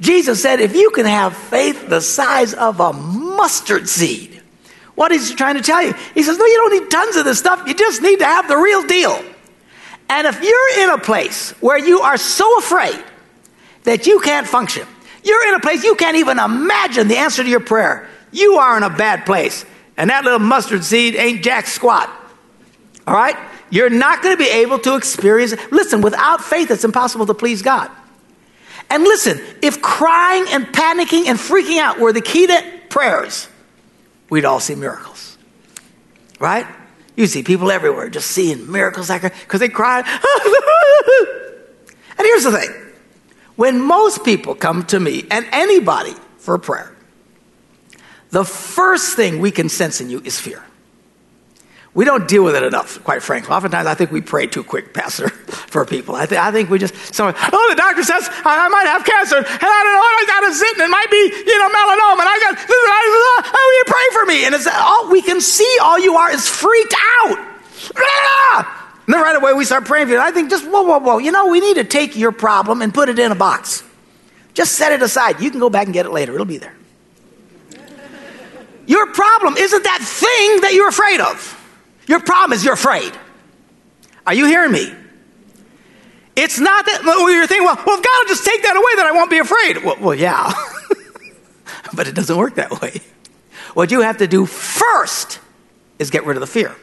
Jesus 0.00 0.40
said, 0.40 0.60
if 0.60 0.74
you 0.74 0.90
can 0.90 1.04
have 1.04 1.36
faith 1.36 1.88
the 1.88 2.00
size 2.00 2.54
of 2.54 2.80
a 2.80 2.92
mustard 2.92 3.88
seed, 3.88 4.40
what 4.94 5.12
is 5.12 5.28
he 5.28 5.34
trying 5.34 5.56
to 5.56 5.62
tell 5.62 5.82
you? 5.82 5.92
He 6.14 6.22
says, 6.22 6.38
no, 6.38 6.44
you 6.44 6.56
don't 6.56 6.82
need 6.82 6.90
tons 6.90 7.16
of 7.16 7.24
this 7.24 7.38
stuff. 7.38 7.62
You 7.66 7.74
just 7.74 8.02
need 8.02 8.18
to 8.18 8.24
have 8.24 8.48
the 8.48 8.56
real 8.56 8.86
deal. 8.86 9.22
And 10.08 10.26
if 10.26 10.42
you're 10.42 10.84
in 10.84 10.90
a 10.90 10.98
place 10.98 11.52
where 11.60 11.78
you 11.78 12.00
are 12.00 12.16
so 12.16 12.58
afraid 12.58 13.02
that 13.84 14.06
you 14.06 14.20
can't 14.20 14.46
function, 14.46 14.86
you're 15.22 15.48
in 15.48 15.54
a 15.54 15.60
place 15.60 15.84
you 15.84 15.94
can't 15.96 16.16
even 16.16 16.38
imagine 16.38 17.08
the 17.08 17.16
answer 17.16 17.42
to 17.42 17.48
your 17.48 17.60
prayer, 17.60 18.08
you 18.32 18.54
are 18.54 18.76
in 18.76 18.82
a 18.82 18.90
bad 18.90 19.26
place. 19.26 19.64
And 19.96 20.10
that 20.10 20.24
little 20.24 20.38
mustard 20.38 20.82
seed 20.82 21.14
ain't 21.14 21.42
jack 21.42 21.66
squat. 21.66 22.10
All 23.10 23.16
right? 23.16 23.36
You're 23.70 23.90
not 23.90 24.22
going 24.22 24.36
to 24.36 24.38
be 24.42 24.48
able 24.48 24.78
to 24.78 24.94
experience. 24.94 25.52
Listen, 25.72 26.00
without 26.00 26.44
faith, 26.44 26.70
it's 26.70 26.84
impossible 26.84 27.26
to 27.26 27.34
please 27.34 27.60
God. 27.60 27.90
And 28.88 29.02
listen, 29.02 29.40
if 29.62 29.82
crying 29.82 30.46
and 30.50 30.66
panicking 30.66 31.26
and 31.26 31.36
freaking 31.36 31.78
out 31.78 31.98
were 31.98 32.12
the 32.12 32.20
key 32.20 32.46
to 32.46 32.64
prayers, 32.88 33.48
we'd 34.28 34.44
all 34.44 34.60
see 34.60 34.76
miracles. 34.76 35.36
Right? 36.38 36.68
You 37.16 37.26
see 37.26 37.42
people 37.42 37.72
everywhere 37.72 38.08
just 38.10 38.30
seeing 38.30 38.70
miracles 38.70 39.10
because 39.10 39.58
they 39.58 39.68
cry. 39.68 39.98
and 42.16 42.26
here's 42.26 42.44
the 42.44 42.52
thing 42.52 42.70
when 43.56 43.80
most 43.80 44.24
people 44.24 44.54
come 44.54 44.84
to 44.84 45.00
me 45.00 45.24
and 45.32 45.44
anybody 45.50 46.14
for 46.38 46.56
prayer, 46.58 46.94
the 48.30 48.44
first 48.44 49.16
thing 49.16 49.40
we 49.40 49.50
can 49.50 49.68
sense 49.68 50.00
in 50.00 50.10
you 50.10 50.22
is 50.24 50.38
fear. 50.38 50.64
We 51.92 52.04
don't 52.04 52.28
deal 52.28 52.44
with 52.44 52.54
it 52.54 52.62
enough, 52.62 53.02
quite 53.02 53.20
frankly. 53.20 53.50
Oftentimes, 53.50 53.86
I 53.86 53.94
think 53.94 54.12
we 54.12 54.20
pray 54.20 54.46
too 54.46 54.62
quick, 54.62 54.94
Pastor, 54.94 55.28
for 55.28 55.84
people. 55.84 56.14
I, 56.14 56.26
th- 56.26 56.40
I 56.40 56.52
think 56.52 56.70
we 56.70 56.78
just, 56.78 56.94
someone, 57.14 57.34
oh, 57.36 57.66
the 57.70 57.76
doctor 57.76 58.02
says 58.04 58.28
I, 58.30 58.66
I 58.66 58.68
might 58.68 58.86
have 58.86 59.04
cancer, 59.04 59.36
and 59.36 59.46
I 59.46 59.58
don't 59.58 59.94
know, 59.94 60.06
I 60.06 60.24
got 60.26 60.50
a 60.50 60.54
zit, 60.54 60.72
and 60.74 60.82
it 60.82 60.90
might 60.90 61.10
be, 61.10 61.22
you 61.50 61.58
know, 61.58 61.68
melanoma, 61.68 62.20
and 62.20 62.30
I 62.30 62.38
got, 62.40 62.66
oh, 63.52 63.76
you 63.76 63.92
pray 63.92 64.06
for 64.12 64.26
me. 64.26 64.44
And 64.44 64.54
it's 64.54 64.68
all 64.68 65.10
we 65.10 65.20
can 65.22 65.40
see, 65.40 65.78
all 65.82 65.98
you 65.98 66.14
are 66.14 66.30
is 66.30 66.48
freaked 66.48 66.94
out. 66.94 67.38
Ah! 67.96 68.76
And 69.06 69.14
then 69.14 69.22
right 69.22 69.34
away 69.34 69.54
we 69.54 69.64
start 69.64 69.84
praying 69.86 70.06
for 70.06 70.12
you. 70.12 70.20
I 70.20 70.30
think 70.30 70.50
just, 70.50 70.64
whoa, 70.64 70.82
whoa, 70.82 70.98
whoa, 70.98 71.18
you 71.18 71.32
know, 71.32 71.48
we 71.48 71.58
need 71.58 71.74
to 71.74 71.84
take 71.84 72.14
your 72.14 72.30
problem 72.30 72.82
and 72.82 72.94
put 72.94 73.08
it 73.08 73.18
in 73.18 73.32
a 73.32 73.34
box. 73.34 73.82
Just 74.54 74.72
set 74.72 74.92
it 74.92 75.02
aside. 75.02 75.40
You 75.40 75.50
can 75.50 75.58
go 75.58 75.70
back 75.70 75.86
and 75.86 75.94
get 75.94 76.06
it 76.06 76.12
later, 76.12 76.34
it'll 76.34 76.46
be 76.46 76.58
there. 76.58 76.74
Your 78.86 79.06
problem 79.12 79.56
isn't 79.56 79.82
that 79.82 80.00
thing 80.02 80.60
that 80.62 80.72
you're 80.72 80.88
afraid 80.88 81.20
of. 81.20 81.56
Your 82.10 82.18
problem 82.18 82.52
is 82.54 82.64
you're 82.64 82.74
afraid. 82.74 83.12
Are 84.26 84.34
you 84.34 84.46
hearing 84.46 84.72
me? 84.72 84.92
It's 86.34 86.58
not 86.58 86.84
that 86.84 87.02
well, 87.04 87.30
you're 87.30 87.46
thinking, 87.46 87.64
well, 87.64 87.76
well, 87.86 87.98
if 87.98 88.04
God 88.04 88.18
will 88.18 88.28
just 88.28 88.44
take 88.44 88.64
that 88.64 88.74
away, 88.76 88.96
then 88.96 89.06
I 89.06 89.12
won't 89.12 89.30
be 89.30 89.38
afraid. 89.38 89.84
Well, 89.84 89.96
well 90.00 90.14
yeah. 90.16 90.52
but 91.94 92.08
it 92.08 92.16
doesn't 92.16 92.36
work 92.36 92.56
that 92.56 92.82
way. 92.82 93.00
What 93.74 93.92
you 93.92 94.00
have 94.00 94.16
to 94.16 94.26
do 94.26 94.44
first 94.44 95.38
is 96.00 96.10
get 96.10 96.26
rid 96.26 96.36
of 96.36 96.40
the 96.40 96.48
fear. 96.48 96.74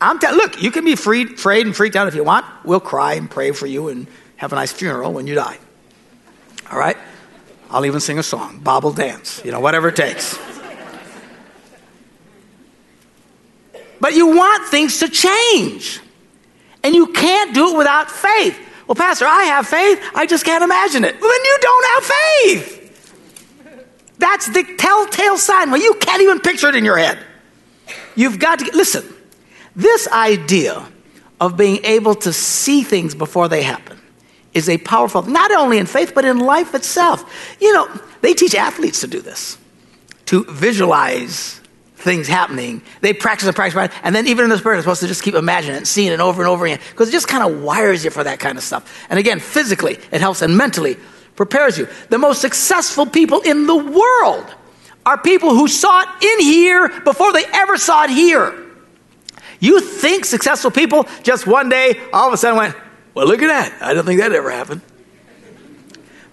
I'm 0.00 0.18
telling 0.18 0.38
look, 0.38 0.60
you 0.60 0.72
can 0.72 0.84
be 0.84 0.96
freed, 0.96 1.34
afraid 1.34 1.66
and 1.66 1.76
freaked 1.76 1.94
out 1.94 2.08
if 2.08 2.16
you 2.16 2.24
want. 2.24 2.44
We'll 2.64 2.80
cry 2.80 3.14
and 3.14 3.30
pray 3.30 3.52
for 3.52 3.68
you 3.68 3.86
and 3.86 4.08
have 4.34 4.52
a 4.52 4.56
nice 4.56 4.72
funeral 4.72 5.12
when 5.12 5.28
you 5.28 5.36
die. 5.36 5.58
All 6.72 6.78
right? 6.78 6.96
I'll 7.70 7.86
even 7.86 8.00
sing 8.00 8.18
a 8.18 8.24
song, 8.24 8.58
bobble 8.58 8.92
dance, 8.92 9.42
you 9.44 9.52
know, 9.52 9.60
whatever 9.60 9.90
it 9.90 9.96
takes. 9.96 10.36
But 14.00 14.14
you 14.14 14.34
want 14.34 14.68
things 14.68 14.98
to 15.00 15.08
change. 15.08 16.00
And 16.82 16.94
you 16.94 17.08
can't 17.08 17.54
do 17.54 17.74
it 17.74 17.78
without 17.78 18.10
faith. 18.10 18.58
Well, 18.86 18.94
Pastor, 18.94 19.26
I 19.26 19.44
have 19.44 19.66
faith. 19.66 20.02
I 20.14 20.26
just 20.26 20.44
can't 20.44 20.64
imagine 20.64 21.04
it. 21.04 21.20
Well, 21.20 21.30
then 21.30 21.44
you 21.44 21.58
don't 21.60 21.86
have 21.94 22.04
faith. 22.04 22.76
That's 24.18 24.46
the 24.48 24.64
telltale 24.76 25.38
sign. 25.38 25.70
Well, 25.70 25.80
you 25.80 25.94
can't 25.94 26.22
even 26.22 26.40
picture 26.40 26.68
it 26.68 26.74
in 26.74 26.84
your 26.84 26.96
head. 26.96 27.18
You've 28.16 28.38
got 28.38 28.58
to 28.58 28.70
listen. 28.74 29.04
This 29.76 30.08
idea 30.08 30.86
of 31.40 31.56
being 31.56 31.84
able 31.84 32.14
to 32.16 32.32
see 32.32 32.82
things 32.82 33.14
before 33.14 33.48
they 33.48 33.62
happen 33.62 33.98
is 34.52 34.68
a 34.68 34.78
powerful, 34.78 35.22
not 35.22 35.52
only 35.52 35.78
in 35.78 35.86
faith, 35.86 36.12
but 36.14 36.24
in 36.24 36.38
life 36.40 36.74
itself. 36.74 37.24
You 37.60 37.72
know, 37.72 37.88
they 38.20 38.34
teach 38.34 38.54
athletes 38.54 39.00
to 39.00 39.06
do 39.06 39.20
this, 39.20 39.56
to 40.26 40.44
visualize 40.44 41.59
things 42.00 42.28
happening. 42.28 42.82
They 43.00 43.12
practice 43.12 43.46
and 43.46 43.54
practice, 43.54 43.94
and 44.02 44.14
then 44.14 44.26
even 44.26 44.44
in 44.44 44.50
the 44.50 44.58
spirit, 44.58 44.76
they're 44.76 44.82
supposed 44.82 45.00
to 45.02 45.06
just 45.06 45.22
keep 45.22 45.34
imagining 45.34 45.82
it 45.82 45.86
seeing 45.86 46.12
it 46.12 46.20
over 46.20 46.42
and 46.42 46.48
over 46.48 46.64
again 46.64 46.80
because 46.90 47.08
it 47.08 47.12
just 47.12 47.28
kind 47.28 47.44
of 47.44 47.62
wires 47.62 48.04
you 48.04 48.10
for 48.10 48.24
that 48.24 48.40
kind 48.40 48.58
of 48.58 48.64
stuff. 48.64 49.06
And 49.10 49.18
again, 49.18 49.40
physically, 49.40 49.98
it 50.10 50.20
helps, 50.20 50.42
and 50.42 50.56
mentally 50.56 50.96
prepares 51.36 51.78
you. 51.78 51.88
The 52.08 52.18
most 52.18 52.40
successful 52.40 53.06
people 53.06 53.40
in 53.40 53.66
the 53.66 53.76
world 53.76 54.54
are 55.06 55.18
people 55.18 55.50
who 55.50 55.68
saw 55.68 56.02
it 56.02 56.24
in 56.24 56.40
here 56.40 57.00
before 57.00 57.32
they 57.32 57.44
ever 57.52 57.76
saw 57.76 58.04
it 58.04 58.10
here. 58.10 58.54
You 59.58 59.80
think 59.80 60.24
successful 60.24 60.70
people 60.70 61.06
just 61.22 61.46
one 61.46 61.68
day 61.68 62.00
all 62.12 62.28
of 62.28 62.34
a 62.34 62.36
sudden 62.36 62.58
went, 62.58 62.76
Well, 63.14 63.26
look 63.26 63.42
at 63.42 63.48
that. 63.48 63.82
I 63.82 63.94
don't 63.94 64.04
think 64.04 64.20
that 64.20 64.32
ever 64.32 64.50
happened. 64.50 64.82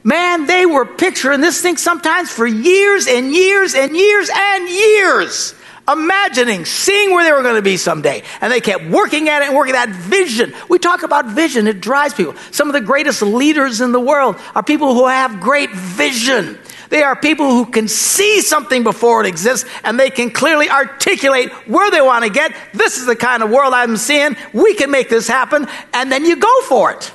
Man, 0.08 0.46
they 0.46 0.66
were 0.66 0.86
picturing 0.86 1.42
this 1.42 1.62
thing 1.62 1.76
sometimes 1.76 2.32
for 2.32 2.48
years 2.48 3.08
and 3.08 3.30
years 3.30 3.76
and 3.76 3.94
years 3.94 4.30
and 4.34 4.70
years 4.70 5.54
imagining, 5.86 6.64
seeing 6.64 7.12
where 7.12 7.26
they 7.26 7.34
were 7.34 7.44
going 7.44 7.58
to 7.58 7.62
be 7.62 7.76
someday. 7.76 8.24
And 8.40 8.50
they 8.50 8.62
kept 8.62 8.86
working 8.86 9.28
at 9.28 9.42
it 9.42 9.50
and 9.50 9.58
working 9.58 9.74
that 9.74 9.90
vision. 9.90 10.54
We 10.70 10.80
talk 10.80 11.04
about 11.04 11.26
vision, 11.26 11.68
it 11.68 11.82
drives 11.82 12.14
people. 12.14 12.36
Some 12.52 12.70
of 12.70 12.74
the 12.74 12.80
greatest 12.80 13.22
leaders 13.22 13.82
in 13.82 13.92
the 13.92 14.00
world 14.00 14.38
are 14.56 14.64
people 14.64 14.94
who 14.94 15.08
have 15.08 15.42
great 15.42 15.72
vision. 15.72 16.58
They 16.88 17.04
are 17.04 17.18
people 17.18 17.52
who 17.52 17.66
can 17.66 17.90
see 17.90 18.40
something 18.40 18.86
before 18.86 19.26
it 19.26 19.28
exists 19.28 19.70
and 19.84 20.00
they 20.00 20.10
can 20.10 20.32
clearly 20.32 20.70
articulate 20.70 21.52
where 21.68 21.92
they 21.92 22.00
want 22.00 22.24
to 22.24 22.32
get. 22.32 22.56
This 22.74 22.98
is 22.98 23.08
the 23.08 23.18
kind 23.18 23.44
of 23.44 23.50
world 23.50 23.74
I'm 23.74 23.98
seeing. 23.98 24.38
We 24.54 24.74
can 24.74 24.90
make 24.90 25.10
this 25.10 25.28
happen. 25.28 25.68
And 25.94 26.10
then 26.10 26.24
you 26.24 26.38
go 26.38 26.62
for 26.62 26.92
it. 26.92 27.12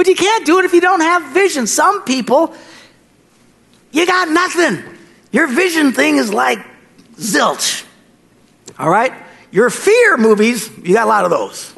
But 0.00 0.06
you 0.06 0.14
can't 0.14 0.46
do 0.46 0.58
it 0.58 0.64
if 0.64 0.72
you 0.72 0.80
don't 0.80 1.02
have 1.02 1.34
vision. 1.34 1.66
Some 1.66 2.04
people, 2.04 2.54
you 3.92 4.06
got 4.06 4.30
nothing. 4.30 4.82
Your 5.30 5.46
vision 5.46 5.92
thing 5.92 6.16
is 6.16 6.32
like 6.32 6.58
zilch. 7.16 7.84
All 8.78 8.88
right? 8.88 9.12
Your 9.50 9.68
fear 9.68 10.16
movies, 10.16 10.70
you 10.78 10.94
got 10.94 11.04
a 11.04 11.06
lot 11.06 11.26
of 11.26 11.30
those. 11.30 11.74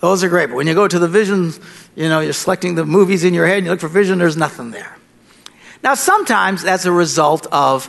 Those 0.00 0.24
are 0.24 0.28
great. 0.28 0.46
But 0.46 0.56
when 0.56 0.66
you 0.66 0.74
go 0.74 0.88
to 0.88 0.98
the 0.98 1.06
visions, 1.06 1.60
you 1.94 2.08
know, 2.08 2.18
you're 2.18 2.32
selecting 2.32 2.74
the 2.74 2.84
movies 2.84 3.22
in 3.22 3.32
your 3.32 3.46
head 3.46 3.58
and 3.58 3.66
you 3.66 3.70
look 3.70 3.78
for 3.78 3.86
vision, 3.86 4.18
there's 4.18 4.36
nothing 4.36 4.72
there. 4.72 4.98
Now, 5.84 5.94
sometimes 5.94 6.64
that's 6.64 6.84
a 6.84 6.90
result 6.90 7.46
of 7.52 7.88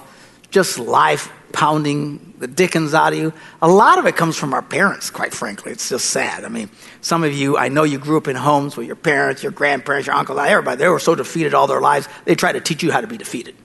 just 0.51 0.77
life 0.77 1.31
pounding 1.57 2.35
the 2.37 2.45
dickens 2.45 2.93
out 2.93 3.13
of 3.13 3.17
you. 3.17 3.33
A 3.63 3.67
lot 3.67 3.97
of 3.97 4.05
it 4.05 4.15
comes 4.15 4.37
from 4.37 4.53
our 4.53 4.61
parents, 4.61 5.09
quite 5.09 5.33
frankly. 5.33 5.71
It's 5.71 5.89
just 5.89 6.11
sad. 6.11 6.45
I 6.45 6.49
mean, 6.49 6.69
some 7.01 7.23
of 7.23 7.33
you, 7.33 7.57
I 7.57 7.67
know 7.69 7.81
you 7.81 7.97
grew 7.97 8.15
up 8.15 8.27
in 8.27 8.35
homes 8.35 8.77
where 8.77 8.85
your 8.85 8.95
parents, 8.95 9.41
your 9.41 9.51
grandparents, 9.51 10.05
your 10.05 10.15
uncles, 10.15 10.37
everybody, 10.37 10.77
they 10.77 10.87
were 10.87 10.99
so 10.99 11.15
defeated 11.15 11.55
all 11.55 11.65
their 11.65 11.81
lives, 11.81 12.07
they 12.25 12.35
tried 12.35 12.51
to 12.51 12.61
teach 12.61 12.83
you 12.83 12.91
how 12.91 13.01
to 13.01 13.07
be 13.07 13.17
defeated. 13.17 13.55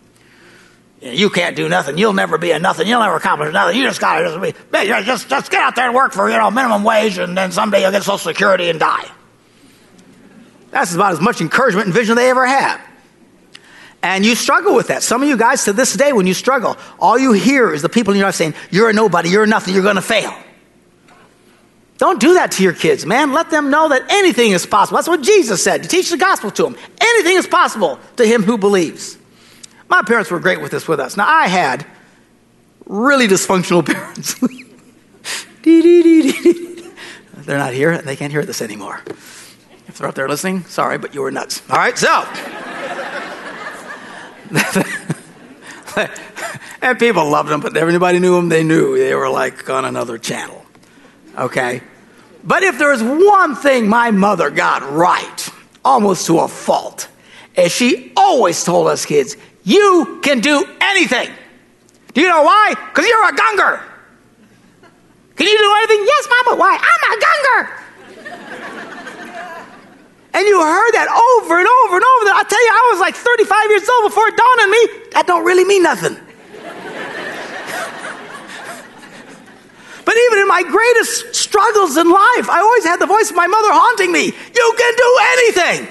You 1.02 1.28
can't 1.28 1.54
do 1.54 1.68
nothing. 1.68 1.98
You'll 1.98 2.14
never 2.14 2.38
be 2.38 2.52
a 2.52 2.58
nothing. 2.58 2.88
You'll 2.88 3.02
never 3.02 3.16
accomplish 3.16 3.52
nothing. 3.52 3.76
You 3.76 3.82
just 3.82 4.00
gotta 4.00 4.24
just 4.24 4.40
be, 4.40 4.86
just, 5.04 5.28
just 5.28 5.50
get 5.50 5.60
out 5.60 5.76
there 5.76 5.84
and 5.84 5.94
work 5.94 6.14
for, 6.14 6.30
you 6.30 6.38
know, 6.38 6.50
minimum 6.50 6.84
wage 6.84 7.18
and 7.18 7.36
then 7.36 7.52
someday 7.52 7.82
you'll 7.82 7.90
get 7.90 8.04
social 8.04 8.16
security 8.16 8.70
and 8.70 8.80
die. 8.80 9.10
That's 10.70 10.94
about 10.94 11.12
as 11.12 11.20
much 11.20 11.42
encouragement 11.42 11.88
and 11.88 11.94
vision 11.94 12.16
they 12.16 12.30
ever 12.30 12.46
have. 12.46 12.80
And 14.02 14.26
you 14.26 14.34
struggle 14.34 14.74
with 14.74 14.88
that. 14.88 15.02
Some 15.02 15.22
of 15.22 15.28
you 15.28 15.36
guys 15.36 15.64
to 15.64 15.72
this 15.72 15.94
day, 15.94 16.12
when 16.12 16.26
you 16.26 16.34
struggle, 16.34 16.76
all 16.98 17.18
you 17.18 17.32
hear 17.32 17.72
is 17.72 17.82
the 17.82 17.88
people 17.88 18.12
in 18.12 18.18
your 18.18 18.28
life 18.28 18.34
saying, 18.34 18.54
You're 18.70 18.90
a 18.90 18.92
nobody, 18.92 19.28
you're 19.30 19.46
nothing, 19.46 19.74
you're 19.74 19.82
gonna 19.84 20.02
fail. 20.02 20.34
Don't 21.98 22.20
do 22.20 22.34
that 22.34 22.50
to 22.52 22.64
your 22.64 22.72
kids, 22.72 23.06
man. 23.06 23.32
Let 23.32 23.50
them 23.50 23.70
know 23.70 23.88
that 23.90 24.02
anything 24.10 24.50
is 24.50 24.66
possible. 24.66 24.96
That's 24.96 25.06
what 25.06 25.22
Jesus 25.22 25.62
said. 25.62 25.82
You 25.82 25.88
teach 25.88 26.10
the 26.10 26.16
gospel 26.16 26.50
to 26.50 26.64
them. 26.64 26.76
Anything 27.00 27.36
is 27.36 27.46
possible 27.46 28.00
to 28.16 28.26
him 28.26 28.42
who 28.42 28.58
believes. 28.58 29.16
My 29.88 30.02
parents 30.02 30.28
were 30.28 30.40
great 30.40 30.60
with 30.60 30.72
this 30.72 30.88
with 30.88 30.98
us. 30.98 31.16
Now, 31.16 31.28
I 31.28 31.46
had 31.46 31.86
really 32.86 33.28
dysfunctional 33.28 33.86
parents. 33.86 34.34
they're 37.44 37.58
not 37.58 37.72
here 37.72 37.92
and 37.92 38.04
they 38.04 38.16
can't 38.16 38.32
hear 38.32 38.44
this 38.44 38.62
anymore. 38.62 39.00
If 39.86 39.98
they're 39.98 40.08
up 40.08 40.16
there 40.16 40.28
listening, 40.28 40.64
sorry, 40.64 40.98
but 40.98 41.14
you 41.14 41.20
were 41.20 41.30
nuts. 41.30 41.62
All 41.70 41.76
right, 41.76 41.96
so. 41.96 42.71
and 46.82 46.98
people 46.98 47.30
loved 47.30 47.48
them, 47.48 47.60
but 47.60 47.76
everybody 47.76 48.18
knew 48.18 48.36
them, 48.36 48.48
they 48.48 48.64
knew 48.64 48.98
they 48.98 49.14
were 49.14 49.28
like 49.28 49.68
on 49.68 49.84
another 49.84 50.18
channel. 50.18 50.64
Okay? 51.38 51.82
But 52.44 52.62
if 52.62 52.78
there 52.78 52.92
is 52.92 53.02
one 53.02 53.54
thing 53.54 53.88
my 53.88 54.10
mother 54.10 54.50
got 54.50 54.82
right, 54.92 55.48
almost 55.84 56.26
to 56.26 56.40
a 56.40 56.48
fault, 56.48 57.08
is 57.56 57.72
she 57.72 58.12
always 58.16 58.64
told 58.64 58.88
us 58.88 59.06
kids, 59.06 59.36
you 59.64 60.20
can 60.22 60.40
do 60.40 60.64
anything. 60.80 61.30
Do 62.14 62.20
you 62.20 62.28
know 62.28 62.42
why? 62.42 62.74
Because 62.74 63.06
you're 63.06 63.28
a 63.28 63.32
gunger. 63.32 63.80
Can 65.36 65.46
you 65.46 65.58
do 65.58 65.74
anything? 65.78 66.04
Yes, 66.06 66.28
Mama. 66.28 66.60
Why? 66.60 66.76
I'm 66.76 67.12
a 67.12 67.16
gunger. 67.24 67.81
And 70.34 70.48
you 70.48 70.60
heard 70.60 70.92
that 70.92 71.08
over 71.12 71.58
and 71.58 71.68
over 71.68 71.96
and 71.96 72.04
over. 72.04 72.30
I 72.32 72.42
tell 72.48 72.64
you, 72.64 72.70
I 72.72 72.88
was 72.92 73.00
like 73.00 73.14
35 73.14 73.70
years 73.70 73.88
old 73.88 74.04
before 74.08 74.28
it 74.28 74.36
dawned 74.36 74.60
on 74.60 74.70
me 74.70 74.86
that 75.12 75.26
don't 75.26 75.44
really 75.44 75.64
mean 75.64 75.82
nothing. 75.82 76.14
but 80.04 80.16
even 80.16 80.38
in 80.40 80.48
my 80.48 80.62
greatest 80.64 81.34
struggles 81.34 81.98
in 81.98 82.08
life, 82.08 82.48
I 82.48 82.60
always 82.64 82.84
had 82.84 82.96
the 82.96 83.06
voice 83.06 83.28
of 83.28 83.36
my 83.36 83.46
mother 83.46 83.72
haunting 83.72 84.10
me. 84.10 84.24
You 84.24 84.74
can 84.78 84.94
do 84.96 85.18
anything. 85.36 85.86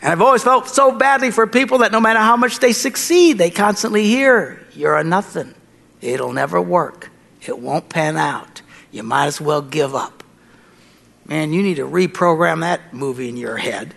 And 0.00 0.12
I've 0.12 0.22
always 0.22 0.44
felt 0.44 0.68
so 0.68 0.92
badly 0.92 1.32
for 1.32 1.48
people 1.48 1.78
that 1.78 1.90
no 1.90 1.98
matter 2.00 2.20
how 2.20 2.36
much 2.36 2.60
they 2.60 2.72
succeed, 2.72 3.38
they 3.38 3.50
constantly 3.50 4.04
hear, 4.04 4.64
You're 4.72 4.96
a 4.96 5.02
nothing. 5.02 5.52
It'll 6.00 6.32
never 6.32 6.62
work. 6.62 7.10
It 7.42 7.58
won't 7.58 7.88
pan 7.88 8.16
out. 8.16 8.62
You 8.92 9.02
might 9.02 9.26
as 9.26 9.40
well 9.40 9.62
give 9.62 9.96
up. 9.96 10.22
Man, 11.28 11.52
you 11.52 11.62
need 11.62 11.76
to 11.76 11.86
reprogram 11.86 12.60
that 12.60 12.94
movie 12.94 13.28
in 13.28 13.36
your 13.36 13.56
head. 13.56 13.94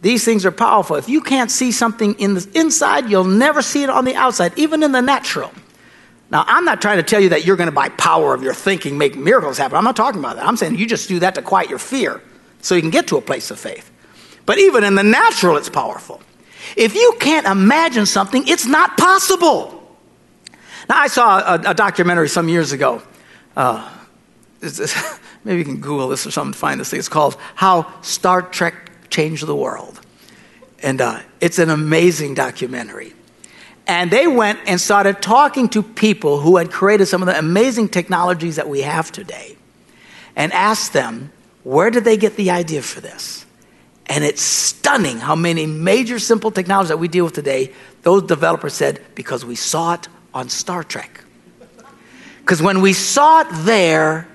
These 0.00 0.24
things 0.24 0.44
are 0.44 0.50
powerful. 0.50 0.96
If 0.96 1.08
you 1.08 1.20
can't 1.20 1.50
see 1.50 1.70
something 1.70 2.14
in 2.14 2.34
the 2.34 2.48
inside, 2.54 3.08
you'll 3.08 3.24
never 3.24 3.62
see 3.62 3.84
it 3.84 3.90
on 3.90 4.04
the 4.04 4.16
outside, 4.16 4.52
even 4.58 4.82
in 4.82 4.90
the 4.90 5.00
natural. 5.00 5.52
Now, 6.32 6.44
I'm 6.48 6.64
not 6.64 6.82
trying 6.82 6.96
to 6.96 7.04
tell 7.04 7.20
you 7.20 7.28
that 7.28 7.44
you're 7.44 7.56
going 7.56 7.68
to, 7.68 7.74
by 7.74 7.90
power 7.90 8.34
of 8.34 8.42
your 8.42 8.54
thinking, 8.54 8.98
make 8.98 9.16
miracles 9.16 9.58
happen. 9.58 9.76
I'm 9.76 9.84
not 9.84 9.94
talking 9.94 10.18
about 10.18 10.36
that. 10.36 10.46
I'm 10.46 10.56
saying 10.56 10.76
you 10.76 10.86
just 10.86 11.06
do 11.06 11.20
that 11.20 11.36
to 11.36 11.42
quiet 11.42 11.70
your 11.70 11.78
fear 11.78 12.20
so 12.60 12.74
you 12.74 12.80
can 12.80 12.90
get 12.90 13.06
to 13.08 13.16
a 13.16 13.20
place 13.20 13.50
of 13.52 13.60
faith. 13.60 13.90
But 14.44 14.58
even 14.58 14.82
in 14.82 14.96
the 14.96 15.04
natural, 15.04 15.56
it's 15.56 15.68
powerful. 15.68 16.20
If 16.76 16.94
you 16.94 17.14
can't 17.20 17.46
imagine 17.46 18.06
something, 18.06 18.48
it's 18.48 18.66
not 18.66 18.96
possible. 18.96 19.78
Now, 20.88 20.98
I 20.98 21.06
saw 21.06 21.38
a, 21.54 21.70
a 21.70 21.74
documentary 21.74 22.28
some 22.28 22.48
years 22.48 22.72
ago. 22.72 23.02
Uh, 23.56 23.88
maybe 25.44 25.58
you 25.58 25.64
can 25.64 25.80
Google 25.80 26.08
this 26.08 26.26
or 26.26 26.30
something 26.30 26.52
to 26.52 26.58
find 26.58 26.80
this 26.80 26.90
thing. 26.90 26.98
It's 26.98 27.08
called 27.08 27.36
How 27.54 27.92
Star 28.02 28.42
Trek 28.42 29.10
Changed 29.10 29.46
the 29.46 29.56
World. 29.56 30.00
And 30.82 31.00
uh, 31.00 31.20
it's 31.40 31.58
an 31.58 31.70
amazing 31.70 32.34
documentary. 32.34 33.14
And 33.86 34.10
they 34.10 34.26
went 34.26 34.60
and 34.66 34.80
started 34.80 35.20
talking 35.20 35.68
to 35.70 35.82
people 35.82 36.40
who 36.40 36.56
had 36.56 36.70
created 36.70 37.06
some 37.06 37.22
of 37.22 37.26
the 37.26 37.38
amazing 37.38 37.88
technologies 37.88 38.56
that 38.56 38.68
we 38.68 38.82
have 38.82 39.10
today 39.10 39.56
and 40.36 40.52
asked 40.52 40.92
them, 40.92 41.32
where 41.64 41.90
did 41.90 42.04
they 42.04 42.16
get 42.16 42.36
the 42.36 42.50
idea 42.50 42.82
for 42.82 43.00
this? 43.00 43.44
And 44.06 44.24
it's 44.24 44.42
stunning 44.42 45.18
how 45.18 45.36
many 45.36 45.66
major 45.66 46.18
simple 46.18 46.50
technologies 46.50 46.88
that 46.88 46.98
we 46.98 47.08
deal 47.08 47.24
with 47.24 47.34
today, 47.34 47.72
those 48.02 48.22
developers 48.24 48.74
said, 48.74 49.00
because 49.14 49.44
we 49.44 49.54
saw 49.54 49.94
it 49.94 50.08
on 50.34 50.48
Star 50.48 50.82
Trek. 50.82 51.22
Because 52.40 52.60
when 52.60 52.80
we 52.80 52.92
saw 52.92 53.42
it 53.42 53.48
there, 53.64 54.28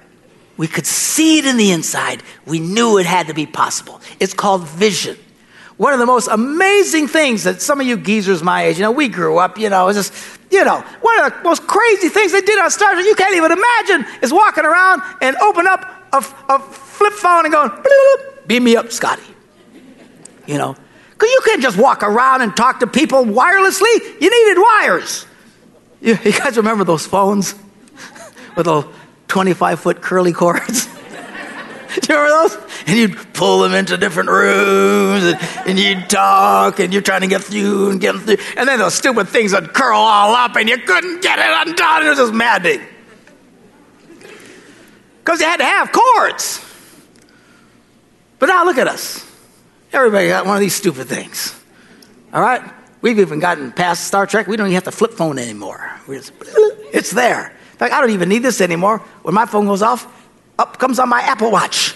we 0.57 0.67
could 0.67 0.85
see 0.85 1.39
it 1.39 1.45
in 1.45 1.57
the 1.57 1.71
inside. 1.71 2.23
We 2.45 2.59
knew 2.59 2.97
it 2.97 3.05
had 3.05 3.27
to 3.27 3.33
be 3.33 3.45
possible. 3.45 4.01
It's 4.19 4.33
called 4.33 4.67
vision. 4.67 5.17
One 5.77 5.93
of 5.93 5.99
the 5.99 6.07
most 6.07 6.27
amazing 6.27 7.07
things 7.07 7.43
that 7.43 7.61
some 7.61 7.79
of 7.79 7.85
you 7.85 7.97
geezers 7.97 8.41
my 8.41 8.63
age, 8.63 8.77
you 8.77 8.81
know, 8.81 8.91
we 8.91 9.07
grew 9.07 9.37
up, 9.37 9.59
you 9.59 9.69
know, 9.69 9.87
it's 9.87 10.09
just, 10.09 10.39
you 10.49 10.65
know, 10.65 10.81
one 11.01 11.19
of 11.21 11.31
the 11.31 11.43
most 11.43 11.67
crazy 11.67 12.09
things 12.09 12.31
they 12.31 12.41
did 12.41 12.57
on 12.57 12.71
Star 12.71 12.93
Trek, 12.93 13.05
you 13.05 13.13
can't 13.13 13.35
even 13.35 13.51
imagine, 13.51 14.05
is 14.23 14.33
walking 14.33 14.65
around 14.65 15.03
and 15.21 15.35
open 15.37 15.67
up 15.67 15.81
a, 16.13 16.17
a 16.49 16.59
flip 16.59 17.13
phone 17.13 17.45
and 17.45 17.53
going, 17.53 17.71
beam 18.47 18.63
me 18.63 18.75
up, 18.75 18.91
Scotty. 18.91 19.21
You 20.47 20.57
know, 20.57 20.75
because 21.11 21.29
you 21.29 21.41
can't 21.45 21.61
just 21.61 21.77
walk 21.77 22.01
around 22.01 22.41
and 22.41 22.55
talk 22.57 22.79
to 22.79 22.87
people 22.87 23.25
wirelessly. 23.25 24.21
You 24.21 24.45
needed 24.45 24.59
wires. 24.59 25.27
You, 26.01 26.17
you 26.23 26.31
guys 26.31 26.57
remember 26.57 26.85
those 26.85 27.05
phones 27.05 27.53
with 28.55 28.65
those 28.65 28.85
25 29.27 29.79
foot 29.79 30.01
curly 30.01 30.34
cords? 30.34 30.88
Do 32.01 32.13
you 32.13 32.19
remember 32.19 32.50
those? 32.50 32.57
And 32.86 32.98
you'd 32.98 33.34
pull 33.34 33.60
them 33.60 33.74
into 33.74 33.98
different 33.98 34.29
rooms 34.29 35.24
and, 35.24 35.38
and, 35.67 35.79
you'd 35.79 36.10
talk 36.10 36.79
and 36.79 36.93
you're 36.93 37.01
trying 37.01 37.22
to 37.22 37.27
get 37.27 37.41
through 37.41 37.91
and 37.91 38.00
get 38.00 38.15
through. 38.15 38.38
And 38.55 38.67
then 38.67 38.79
those 38.79 38.93
stupid 38.93 39.27
things 39.29 39.53
would 39.53 39.74
curl 39.74 39.98
all 39.98 40.34
up 40.36 40.55
and 40.55 40.69
you 40.69 40.77
couldn't 40.77 41.22
get 41.22 41.39
it 41.39 41.67
undone. 41.67 42.05
It 42.05 42.10
was 42.10 42.17
just 42.17 42.34
maddening. 42.34 42.81
Because 45.19 45.39
you 45.41 45.46
had 45.46 45.57
to 45.57 45.65
have 45.65 45.91
cords. 45.91 46.63
But 48.39 48.48
now 48.48 48.63
look 48.65 48.77
at 48.77 48.88
us. 48.88 49.25
Everybody 49.91 50.27
got 50.27 50.46
one 50.46 50.55
of 50.55 50.62
these 50.62 50.75
stupid 50.75 51.07
things. 51.07 51.60
All 52.34 52.41
right? 52.41 52.62
We've 53.01 53.19
even 53.19 53.39
gotten 53.39 53.72
past 53.72 54.05
Star 54.05 54.27
Trek. 54.27 54.48
We 54.48 54.57
don't 54.57 54.67
even 54.67 54.75
have 54.75 54.84
to 54.86 54.91
flip 54.91 55.13
phone 55.13 55.39
anymore. 55.39 55.91
We 56.07 56.17
just, 56.17 56.34
it's 56.94 57.12
there. 57.12 57.48
In 57.72 57.77
fact, 57.77 57.94
I 57.94 58.01
don't 58.01 58.12
even 58.12 58.29
need 58.29 58.44
this 58.44 58.62
anymore. 58.62 59.00
When 59.24 59.36
my 59.36 59.46
phone 59.46 59.65
goes 59.65 59.82
off, 59.82 60.08
up 60.58 60.79
comes 60.79 61.00
on 61.00 61.10
my 61.10 61.22
Apple 61.22 61.51
Watch. 61.51 61.96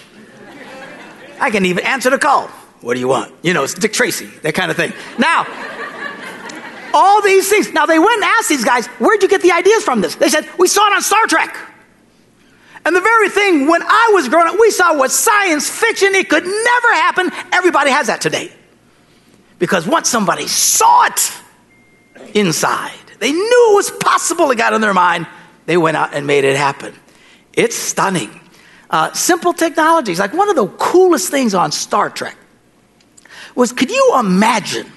I 1.39 1.50
can 1.50 1.65
even 1.65 1.83
answer 1.83 2.10
the 2.10 2.19
call. 2.19 2.48
What 2.81 2.93
do 2.93 3.00
you 3.00 3.07
want? 3.07 3.33
You 3.41 3.53
know, 3.53 3.63
it's 3.63 3.74
Dick 3.74 3.93
Tracy, 3.93 4.27
that 4.43 4.53
kind 4.53 4.69
of 4.69 4.77
thing. 4.77 4.93
Now, 5.17 5.45
all 6.93 7.21
these 7.21 7.50
things. 7.50 7.71
Now, 7.74 7.86
they 7.86 8.00
went 8.00 8.15
and 8.15 8.24
asked 8.24 8.50
these 8.50 8.65
guys, 8.65 8.88
where'd 9.00 9.21
you 9.24 9.29
get 9.29 9.41
the 9.41 9.51
ideas 9.51 9.83
from 9.83 10.01
this? 10.01 10.15
They 10.15 10.29
said, 10.29 10.48
we 10.57 10.67
saw 10.67 10.88
it 10.88 10.93
on 10.93 11.01
Star 11.01 11.25
Trek. 11.27 11.55
And 12.83 12.95
the 12.95 13.01
very 13.01 13.29
thing 13.29 13.67
when 13.67 13.81
I 13.83 14.12
was 14.13 14.27
growing 14.27 14.48
up, 14.48 14.60
we 14.60 14.71
saw 14.71 14.98
was 14.98 15.13
science 15.17 15.69
fiction. 15.69 16.15
It 16.15 16.29
could 16.29 16.43
never 16.43 16.93
happen. 16.93 17.31
Everybody 17.51 17.91
has 17.91 18.07
that 18.07 18.21
today. 18.21 18.51
Because 19.60 19.88
once 19.88 20.10
somebody 20.10 20.48
saw 20.48 21.05
it 21.05 21.31
inside, 22.33 23.10
they 23.21 23.31
knew 23.31 23.71
it 23.71 23.75
was 23.75 23.91
possible, 23.91 24.49
it 24.49 24.57
got 24.57 24.73
in 24.73 24.81
their 24.81 24.95
mind, 24.95 25.27
they 25.67 25.77
went 25.77 25.95
out 25.95 26.15
and 26.15 26.25
made 26.25 26.43
it 26.43 26.57
happen. 26.57 26.95
It's 27.53 27.75
stunning. 27.75 28.31
Uh, 28.89 29.13
simple 29.13 29.53
technologies. 29.53 30.17
Like 30.17 30.33
one 30.33 30.49
of 30.49 30.55
the 30.55 30.67
coolest 30.67 31.29
things 31.29 31.53
on 31.53 31.71
Star 31.71 32.09
Trek 32.09 32.35
was 33.53 33.73
could 33.73 33.91
you 33.91 34.15
imagine 34.17 34.91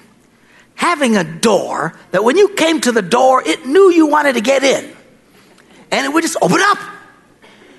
having 0.73 1.15
a 1.15 1.23
door 1.23 1.93
that 2.09 2.23
when 2.23 2.35
you 2.35 2.49
came 2.49 2.81
to 2.81 2.91
the 2.91 3.03
door, 3.03 3.43
it 3.45 3.67
knew 3.67 3.91
you 3.91 4.07
wanted 4.07 4.33
to 4.33 4.41
get 4.41 4.63
in? 4.63 4.91
And 5.91 6.03
it 6.03 6.11
would 6.11 6.23
just 6.23 6.37
open 6.41 6.57
up. 6.59 6.79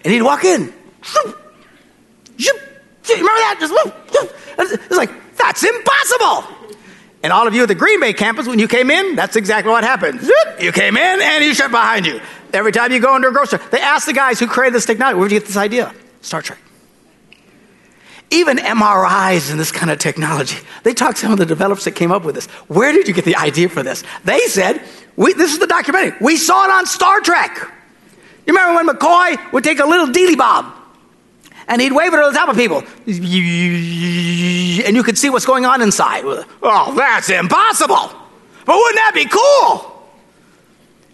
And 0.04 0.12
he'd 0.12 0.22
walk 0.22 0.44
in. 0.44 0.60
Remember 0.60 1.34
that? 3.08 3.56
Just 3.58 3.74
it's 4.58 4.96
like, 4.96 5.10
that's 5.36 5.64
impossible. 5.64 6.55
And 7.26 7.32
all 7.32 7.48
of 7.48 7.56
you 7.56 7.62
at 7.62 7.66
the 7.66 7.74
Green 7.74 7.98
Bay 7.98 8.12
campus, 8.12 8.46
when 8.46 8.60
you 8.60 8.68
came 8.68 8.88
in, 8.88 9.16
that's 9.16 9.34
exactly 9.34 9.72
what 9.72 9.82
happened. 9.82 10.20
You 10.60 10.70
came 10.70 10.96
in 10.96 11.20
and 11.20 11.42
you 11.42 11.54
shut 11.54 11.72
behind 11.72 12.06
you. 12.06 12.20
Every 12.52 12.70
time 12.70 12.92
you 12.92 13.00
go 13.00 13.16
into 13.16 13.26
a 13.26 13.32
grocery 13.32 13.58
store, 13.58 13.68
they 13.70 13.80
ask 13.80 14.06
the 14.06 14.12
guys 14.12 14.38
who 14.38 14.46
created 14.46 14.74
this 14.76 14.86
technology, 14.86 15.18
where 15.18 15.28
did 15.28 15.34
you 15.34 15.40
get 15.40 15.48
this 15.48 15.56
idea? 15.56 15.92
Star 16.20 16.40
Trek. 16.40 16.60
Even 18.30 18.58
MRIs 18.58 19.50
and 19.50 19.58
this 19.58 19.72
kind 19.72 19.90
of 19.90 19.98
technology, 19.98 20.58
they 20.84 20.94
talked 20.94 21.16
to 21.16 21.22
some 21.22 21.32
of 21.32 21.38
the 21.38 21.46
developers 21.46 21.82
that 21.86 21.96
came 21.96 22.12
up 22.12 22.22
with 22.22 22.36
this. 22.36 22.46
Where 22.68 22.92
did 22.92 23.08
you 23.08 23.12
get 23.12 23.24
the 23.24 23.34
idea 23.34 23.70
for 23.70 23.82
this? 23.82 24.04
They 24.24 24.38
said, 24.42 24.80
we, 25.16 25.32
this 25.32 25.52
is 25.52 25.58
the 25.58 25.66
documentary. 25.66 26.16
We 26.20 26.36
saw 26.36 26.64
it 26.66 26.70
on 26.70 26.86
Star 26.86 27.20
Trek. 27.22 27.58
You 28.46 28.54
remember 28.54 28.84
when 28.84 28.96
McCoy 28.96 29.52
would 29.52 29.64
take 29.64 29.80
a 29.80 29.86
little 29.86 30.06
dealy 30.06 30.36
bob 30.36 30.75
and 31.68 31.80
he'd 31.80 31.92
wave 31.92 32.12
it 32.12 32.18
over 32.18 32.30
the 32.30 32.38
top 32.38 32.48
of 32.48 32.56
people, 32.56 32.82
and 33.06 34.96
you 34.96 35.02
could 35.02 35.18
see 35.18 35.30
what's 35.30 35.46
going 35.46 35.64
on 35.64 35.82
inside. 35.82 36.22
Oh, 36.24 36.94
that's 36.96 37.28
impossible. 37.30 38.10
But 38.64 38.76
wouldn't 38.76 38.96
that 38.96 39.12
be 39.14 39.24
cool? 39.26 39.92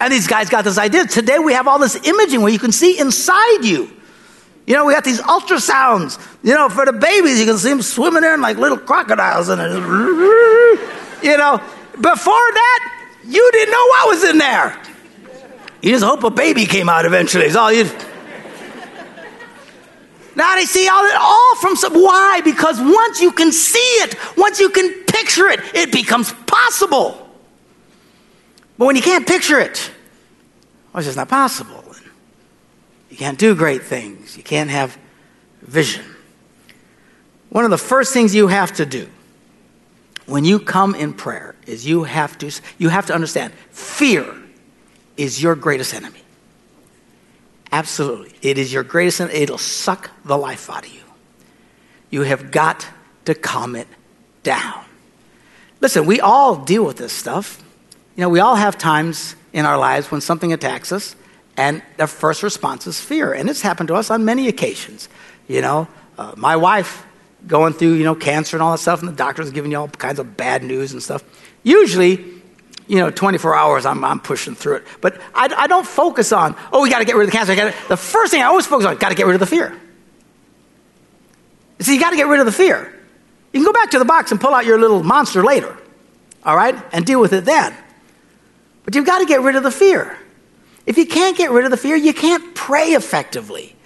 And 0.01 0.13
these 0.13 0.27
guys 0.27 0.49
got 0.49 0.65
this 0.65 0.79
idea. 0.79 1.07
Today 1.07 1.39
we 1.39 1.53
have 1.53 1.69
all 1.69 1.79
this 1.79 1.95
imaging 2.07 2.43
where 2.43 2.53
you 2.53 2.59
can 2.59 2.73
see 2.73 2.99
inside 2.99 3.63
you. 3.63 3.89
You 4.67 4.75
know, 4.75 4.85
we 4.85 4.95
got 4.95 5.05
these 5.05 5.21
ultrasounds. 5.21 6.21
You 6.43 6.55
know, 6.55 6.69
for 6.69 6.85
the 6.85 6.93
babies, 6.93 7.39
you 7.39 7.47
can 7.47 7.59
see 7.59 7.69
them 7.69 7.83
swimming 7.83 8.25
in 8.25 8.41
like 8.41 8.57
little 8.57 8.79
crocodiles. 8.79 9.49
And 9.49 9.61
you 11.23 11.37
know, 11.37 11.59
before 12.01 12.35
that, 12.35 13.09
you 13.27 13.51
didn't 13.53 13.71
know 13.73 13.87
what 13.87 14.09
was 14.09 14.25
in 14.25 14.39
there. 14.39 14.77
You 15.83 15.91
just 15.91 16.05
hope 16.05 16.25
a 16.25 16.31
baby 16.31 16.67
came 16.67 16.89
out 16.89 17.05
eventually. 17.05 17.47
Is 17.47 17.57
all 17.57 17.73
you. 17.73 17.89
Now 20.35 20.55
they 20.57 20.65
see 20.65 20.89
all, 20.89 21.05
it 21.05 21.15
all 21.15 21.57
from 21.57 21.77
some. 21.77 21.95
Why? 21.95 22.41
Because 22.45 22.81
once 22.81 23.21
you 23.21 23.33
can 23.33 23.53
see 23.53 23.79
it, 23.79 24.17
once 24.37 24.61
you 24.61 24.71
can 24.71 25.05
picture 25.05 25.49
it, 25.49 25.61
it 25.75 25.93
becomes 25.93 26.33
possible. 26.47 27.19
But 28.79 28.87
when 28.87 28.97
you 28.97 29.03
can't 29.03 29.27
picture 29.27 29.59
it, 29.59 29.91
well, 30.93 31.01
it's 31.01 31.07
just 31.07 31.17
not 31.17 31.29
possible. 31.29 31.83
You 33.13 33.19
can't 33.19 33.39
do 33.39 33.55
great 33.55 33.83
things. 33.83 34.39
You 34.39 34.43
can't 34.43 34.71
have 34.71 34.97
vision. 35.61 36.03
One 37.51 37.67
of 37.67 37.71
the 37.71 37.77
first 37.77 38.15
things 38.15 38.35
you 38.35 38.49
have 38.49 38.73
to 38.77 38.87
do 38.87 39.07
when 40.25 40.47
you 40.47 40.59
come 40.59 40.95
in 40.95 41.13
prayer 41.13 41.55
is 41.67 41.87
you 41.87 42.05
have 42.05 42.39
to 42.39 42.51
you 42.79 42.89
have 42.89 43.05
to 43.07 43.15
understand 43.15 43.53
fear 43.71 44.35
is 45.19 45.43
your 45.43 45.55
greatest 45.55 45.93
enemy. 45.93 46.22
Absolutely. 47.73 48.35
It 48.43 48.59
is 48.59 48.73
your 48.73 48.83
greatest 48.83 49.21
enemy. 49.21 49.39
It'll 49.39 49.59
suck 49.59 50.11
the 50.25 50.37
life 50.37 50.69
out 50.69 50.85
of 50.85 50.93
you. 50.93 51.01
You 52.11 52.23
have 52.23 52.51
got 52.51 52.87
to 53.25 53.35
calm 53.35 53.75
it 53.75 53.89
down. 54.43 54.85
Listen, 55.81 56.05
we 56.05 56.21
all 56.21 56.57
deal 56.57 56.85
with 56.85 56.99
this 56.99 57.13
stuff. 57.13 57.63
You 58.15 58.21
know, 58.21 58.29
we 58.29 58.41
all 58.41 58.55
have 58.55 58.77
times 58.77 59.35
in 59.55 59.65
our 59.65 59.79
lives 59.79 60.11
when 60.11 60.21
something 60.21 60.53
attacks 60.53 60.93
us 60.93 61.17
and 61.57 61.83
the 61.97 62.07
first 62.07 62.43
response 62.43 62.87
is 62.87 63.01
fear. 63.01 63.33
And 63.33 63.49
it's 63.49 63.63
happened 63.63 63.89
to 63.89 63.95
us 63.95 64.11
on 64.11 64.25
many 64.25 64.49
occasions. 64.49 65.09
You 65.49 65.63
know, 65.63 65.89
uh, 66.19 66.35
my 66.37 66.57
wife 66.57 67.05
going 67.47 67.73
through, 67.73 67.95
you 67.95 68.05
know, 68.05 68.15
cancer 68.15 68.57
and 68.57 68.63
all 68.63 68.73
that 68.73 68.79
stuff, 68.79 69.01
and 69.01 69.09
the 69.09 69.17
doctor's 69.17 69.51
giving 69.51 69.73
you 69.73 69.79
all 69.79 69.89
kinds 69.89 70.19
of 70.19 70.37
bad 70.37 70.63
news 70.63 70.93
and 70.93 71.03
stuff. 71.03 71.25
Usually, 71.63 72.25
you 72.87 72.97
know, 72.99 73.11
24 73.11 73.55
hours, 73.55 73.87
I'm, 73.87 74.05
I'm 74.05 74.21
pushing 74.21 74.55
through 74.55 74.77
it. 74.77 74.85
But 75.01 75.21
I, 75.35 75.53
I 75.57 75.67
don't 75.67 75.87
focus 75.87 76.33
on, 76.33 76.57
oh, 76.73 76.83
we 76.83 76.91
got 76.91 76.99
to 76.99 77.05
get 77.05 77.17
rid 77.17 77.25
of 77.25 77.31
the 77.31 77.37
cancer. 77.37 77.55
Gotta, 77.55 77.75
The 77.89 77.97
first 77.97 78.33
thing 78.33 78.43
I 78.43 78.47
always 78.47 78.67
focus 78.67 78.87
on, 78.87 78.97
got 78.97 79.11
to 79.11 79.15
get 79.15 79.27
rid 79.27 79.35
of 79.35 79.41
the 79.41 79.47
fear. 79.47 79.79
See, 81.81 81.95
you 81.95 82.01
got 82.01 82.11
to 82.11 82.17
get 82.17 82.27
rid 82.27 82.41
of 82.41 82.47
the 82.47 82.53
fear. 82.53 82.93
You 83.53 83.61
can 83.61 83.65
go 83.65 83.73
back 83.73 83.91
to 83.91 83.99
the 83.99 84.05
box 84.05 84.31
and 84.31 84.41
pull 84.41 84.55
out 84.55 84.65
your 84.65 84.79
little 84.79 85.03
monster 85.03 85.43
later, 85.45 85.77
all 86.45 86.57
right, 86.57 86.75
and 86.93 87.05
deal 87.05 87.21
with 87.21 87.33
it 87.33 87.45
then. 87.45 87.75
But 88.85 88.95
you've 88.95 89.07
got 89.07 89.19
to 89.19 89.27
get 89.27 89.43
rid 89.43 89.57
of 89.57 89.63
the 89.63 89.71
fear. 89.71 90.17
If 90.87 90.99
you 90.99 91.07
can't 91.07 91.37
get 91.37 91.51
rid 91.51 91.65
of 91.65 91.71
the 91.71 91.77
fear, 91.77 91.97
you 91.97 92.15
can't 92.15 92.55
pray 92.55 92.89
effectively. 92.91 93.77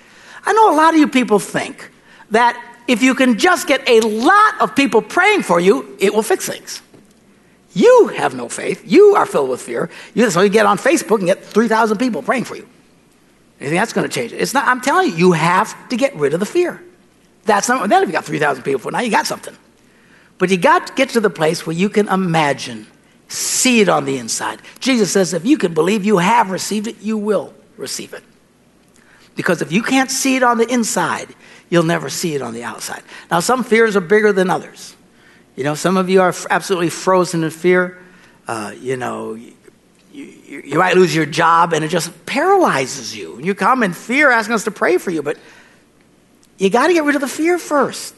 I 0.44 0.52
know 0.52 0.72
a 0.72 0.76
lot 0.76 0.94
of 0.94 1.00
you 1.00 1.08
people 1.08 1.38
think 1.38 1.90
that 2.30 2.62
if 2.88 3.02
you 3.02 3.14
can 3.14 3.38
just 3.38 3.66
get 3.66 3.86
a 3.88 4.00
lot 4.00 4.60
of 4.60 4.76
people 4.76 5.02
praying 5.02 5.42
for 5.42 5.58
you, 5.58 5.96
it 5.98 6.14
will 6.14 6.22
fix 6.22 6.48
things. 6.48 6.80
You 7.76 8.08
have 8.16 8.34
no 8.34 8.48
faith. 8.48 8.82
You 8.86 9.14
are 9.16 9.26
filled 9.26 9.50
with 9.50 9.60
fear. 9.60 9.90
You, 10.14 10.30
so 10.30 10.40
you 10.40 10.48
get 10.48 10.66
on 10.66 10.78
Facebook 10.78 11.18
and 11.18 11.26
get 11.26 11.44
3,000 11.44 11.98
people 11.98 12.22
praying 12.22 12.44
for 12.44 12.56
you. 12.56 12.66
You 13.60 13.68
think 13.68 13.80
that's 13.80 13.92
going 13.92 14.08
to 14.08 14.12
change 14.12 14.32
it? 14.32 14.40
It's 14.40 14.54
not. 14.54 14.66
I'm 14.66 14.80
telling 14.80 15.10
you, 15.10 15.16
you 15.16 15.32
have 15.32 15.88
to 15.90 15.96
get 15.96 16.14
rid 16.16 16.34
of 16.34 16.40
the 16.40 16.46
fear. 16.46 16.82
That's 17.44 17.68
not. 17.68 17.88
Then 17.88 18.02
if 18.02 18.08
you 18.08 18.12
got 18.12 18.24
3,000 18.24 18.62
people 18.62 18.80
for 18.80 18.90
now, 18.90 19.00
you 19.00 19.10
got 19.10 19.26
something. 19.26 19.56
But 20.38 20.50
you 20.50 20.56
got 20.56 20.88
to 20.88 20.92
get 20.94 21.10
to 21.10 21.20
the 21.20 21.30
place 21.30 21.66
where 21.66 21.76
you 21.76 21.88
can 21.88 22.08
imagine 22.08 22.86
See 23.28 23.80
it 23.80 23.88
on 23.88 24.04
the 24.04 24.18
inside. 24.18 24.60
Jesus 24.78 25.10
says, 25.10 25.32
if 25.32 25.44
you 25.44 25.58
can 25.58 25.74
believe 25.74 26.04
you 26.04 26.18
have 26.18 26.50
received 26.50 26.86
it, 26.86 27.00
you 27.00 27.18
will 27.18 27.52
receive 27.76 28.12
it. 28.14 28.22
Because 29.34 29.60
if 29.60 29.72
you 29.72 29.82
can't 29.82 30.10
see 30.10 30.36
it 30.36 30.42
on 30.42 30.58
the 30.58 30.72
inside, 30.72 31.34
you'll 31.68 31.82
never 31.82 32.08
see 32.08 32.34
it 32.34 32.42
on 32.42 32.54
the 32.54 32.62
outside. 32.62 33.02
Now, 33.30 33.40
some 33.40 33.64
fears 33.64 33.96
are 33.96 34.00
bigger 34.00 34.32
than 34.32 34.48
others. 34.48 34.94
You 35.56 35.64
know, 35.64 35.74
some 35.74 35.96
of 35.96 36.10
you 36.10 36.20
are 36.20 36.34
absolutely 36.50 36.90
frozen 36.90 37.42
in 37.42 37.50
fear. 37.50 37.98
Uh, 38.46 38.74
you 38.78 38.96
know, 38.96 39.34
you, 39.34 39.54
you, 40.12 40.62
you, 40.64 40.78
might 40.78 40.94
lose 40.94 41.14
your 41.14 41.26
job 41.26 41.72
and 41.72 41.84
it 41.84 41.88
just 41.88 42.26
paralyzes 42.26 43.16
you. 43.16 43.40
You 43.40 43.54
come 43.54 43.82
in 43.82 43.92
fear 43.92 44.30
asking 44.30 44.54
us 44.54 44.64
to 44.64 44.70
pray 44.70 44.98
for 44.98 45.10
you, 45.10 45.22
but 45.22 45.38
you 46.58 46.70
got 46.70 46.88
to 46.88 46.92
get 46.92 47.04
rid 47.04 47.14
of 47.14 47.22
the 47.22 47.28
fear 47.28 47.58
first. 47.58 48.14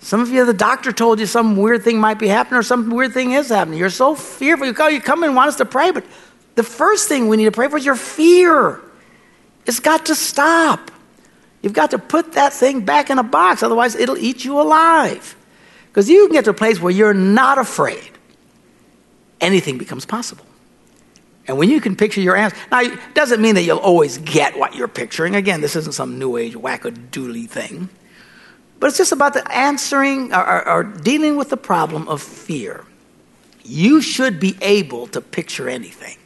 Some 0.00 0.20
of 0.20 0.30
you, 0.30 0.46
the 0.46 0.54
doctor 0.54 0.92
told 0.92 1.20
you 1.20 1.26
some 1.26 1.56
weird 1.56 1.84
thing 1.84 2.00
might 2.00 2.18
be 2.18 2.26
happening 2.26 2.58
or 2.58 2.62
some 2.62 2.88
weird 2.88 3.12
thing 3.12 3.32
is 3.32 3.50
happening. 3.50 3.78
You're 3.78 3.90
so 3.90 4.14
fearful. 4.14 4.66
You 4.66 4.72
come, 4.72 4.92
you 4.92 5.00
come 5.00 5.22
and 5.22 5.36
want 5.36 5.48
us 5.48 5.56
to 5.56 5.66
pray, 5.66 5.90
but 5.90 6.04
the 6.54 6.62
first 6.62 7.06
thing 7.06 7.28
we 7.28 7.36
need 7.36 7.44
to 7.44 7.52
pray 7.52 7.68
for 7.68 7.76
is 7.76 7.84
your 7.84 7.96
fear. 7.96 8.80
It's 9.66 9.78
got 9.78 10.06
to 10.06 10.14
stop. 10.14 10.90
You've 11.62 11.74
got 11.74 11.90
to 11.90 11.98
put 11.98 12.32
that 12.32 12.54
thing 12.54 12.86
back 12.86 13.10
in 13.10 13.18
a 13.18 13.22
box, 13.22 13.62
otherwise, 13.62 13.94
it'll 13.94 14.16
eat 14.16 14.42
you 14.42 14.58
alive. 14.58 15.36
Because 15.90 16.08
you 16.08 16.26
can 16.26 16.34
get 16.34 16.44
to 16.44 16.50
a 16.50 16.54
place 16.54 16.80
where 16.80 16.92
you're 16.92 17.14
not 17.14 17.58
afraid, 17.58 18.10
anything 19.40 19.76
becomes 19.76 20.06
possible. 20.06 20.44
And 21.48 21.58
when 21.58 21.68
you 21.68 21.80
can 21.80 21.96
picture 21.96 22.20
your 22.20 22.36
answer, 22.36 22.56
now 22.70 22.82
it 22.82 22.98
doesn't 23.14 23.42
mean 23.42 23.56
that 23.56 23.62
you'll 23.62 23.78
always 23.78 24.18
get 24.18 24.56
what 24.56 24.76
you're 24.76 24.86
picturing. 24.86 25.34
Again, 25.34 25.60
this 25.60 25.74
isn't 25.74 25.94
some 25.94 26.16
new 26.16 26.36
age 26.36 26.54
wackadoodly 26.54 27.48
thing. 27.48 27.88
But 28.78 28.86
it's 28.86 28.98
just 28.98 29.10
about 29.10 29.34
the 29.34 29.50
answering 29.52 30.32
or, 30.32 30.46
or, 30.46 30.68
or 30.68 30.84
dealing 30.84 31.36
with 31.36 31.50
the 31.50 31.56
problem 31.56 32.06
of 32.08 32.22
fear. 32.22 32.84
You 33.64 34.00
should 34.00 34.38
be 34.38 34.56
able 34.62 35.08
to 35.08 35.20
picture 35.20 35.68
anything. 35.68 36.16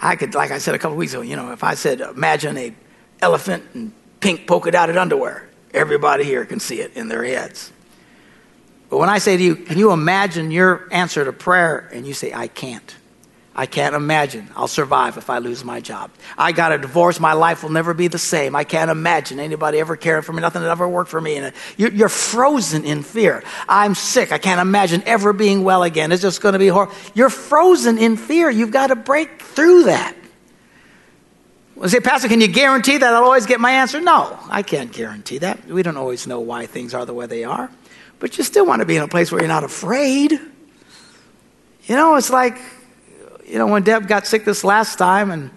I 0.00 0.16
could, 0.16 0.34
like 0.34 0.50
I 0.50 0.58
said 0.58 0.74
a 0.74 0.78
couple 0.78 0.96
weeks 0.96 1.12
ago, 1.12 1.22
you 1.22 1.36
know, 1.36 1.52
if 1.52 1.62
I 1.62 1.74
said, 1.74 2.00
imagine 2.00 2.56
a 2.56 2.74
elephant 3.20 3.64
in 3.74 3.92
pink 4.20 4.46
polka 4.46 4.70
dotted 4.70 4.96
underwear, 4.96 5.50
everybody 5.72 6.24
here 6.24 6.44
can 6.44 6.60
see 6.60 6.80
it 6.80 6.96
in 6.96 7.08
their 7.08 7.24
heads. 7.24 7.72
But 8.94 9.00
when 9.00 9.08
I 9.08 9.18
say 9.18 9.36
to 9.36 9.42
you, 9.42 9.56
can 9.56 9.76
you 9.76 9.90
imagine 9.90 10.52
your 10.52 10.86
answer 10.92 11.24
to 11.24 11.32
prayer? 11.32 11.90
And 11.92 12.06
you 12.06 12.14
say, 12.14 12.32
I 12.32 12.46
can't. 12.46 12.94
I 13.52 13.66
can't 13.66 13.92
imagine 13.92 14.48
I'll 14.54 14.68
survive 14.68 15.16
if 15.16 15.30
I 15.30 15.38
lose 15.38 15.64
my 15.64 15.80
job. 15.80 16.12
I 16.38 16.52
got 16.52 16.70
a 16.70 16.78
divorce. 16.78 17.18
My 17.18 17.32
life 17.32 17.64
will 17.64 17.72
never 17.72 17.92
be 17.92 18.06
the 18.06 18.20
same. 18.20 18.54
I 18.54 18.62
can't 18.62 18.92
imagine 18.92 19.40
anybody 19.40 19.80
ever 19.80 19.96
caring 19.96 20.22
for 20.22 20.32
me, 20.32 20.42
nothing 20.42 20.62
that 20.62 20.70
ever 20.70 20.88
worked 20.88 21.10
for 21.10 21.20
me. 21.20 21.38
And 21.38 21.46
uh, 21.46 21.50
you're 21.76 22.08
frozen 22.08 22.84
in 22.84 23.02
fear. 23.02 23.42
I'm 23.68 23.96
sick. 23.96 24.30
I 24.30 24.38
can't 24.38 24.60
imagine 24.60 25.02
ever 25.06 25.32
being 25.32 25.64
well 25.64 25.82
again. 25.82 26.12
It's 26.12 26.22
just 26.22 26.40
going 26.40 26.52
to 26.52 26.60
be 26.60 26.68
horrible. 26.68 26.94
You're 27.14 27.30
frozen 27.30 27.98
in 27.98 28.16
fear. 28.16 28.48
You've 28.48 28.70
got 28.70 28.88
to 28.88 28.94
break 28.94 29.42
through 29.42 29.86
that. 29.86 30.14
Well, 31.74 31.88
say, 31.88 31.98
Pastor, 31.98 32.28
can 32.28 32.40
you 32.40 32.46
guarantee 32.46 32.98
that 32.98 33.12
I'll 33.12 33.24
always 33.24 33.46
get 33.46 33.58
my 33.58 33.72
answer? 33.72 34.00
No, 34.00 34.38
I 34.48 34.62
can't 34.62 34.92
guarantee 34.92 35.38
that. 35.38 35.66
We 35.66 35.82
don't 35.82 35.96
always 35.96 36.28
know 36.28 36.38
why 36.38 36.66
things 36.66 36.94
are 36.94 37.04
the 37.04 37.12
way 37.12 37.26
they 37.26 37.42
are. 37.42 37.68
But 38.24 38.38
you 38.38 38.44
still 38.44 38.64
want 38.64 38.80
to 38.80 38.86
be 38.86 38.96
in 38.96 39.02
a 39.02 39.06
place 39.06 39.30
where 39.30 39.42
you're 39.42 39.48
not 39.48 39.64
afraid. 39.64 40.32
You 40.32 41.94
know, 41.94 42.14
it's 42.14 42.30
like 42.30 42.58
you 43.46 43.58
know, 43.58 43.66
when 43.66 43.82
Deb 43.82 44.08
got 44.08 44.26
sick 44.26 44.46
this 44.46 44.64
last 44.64 44.96
time 44.96 45.30
and 45.30 45.50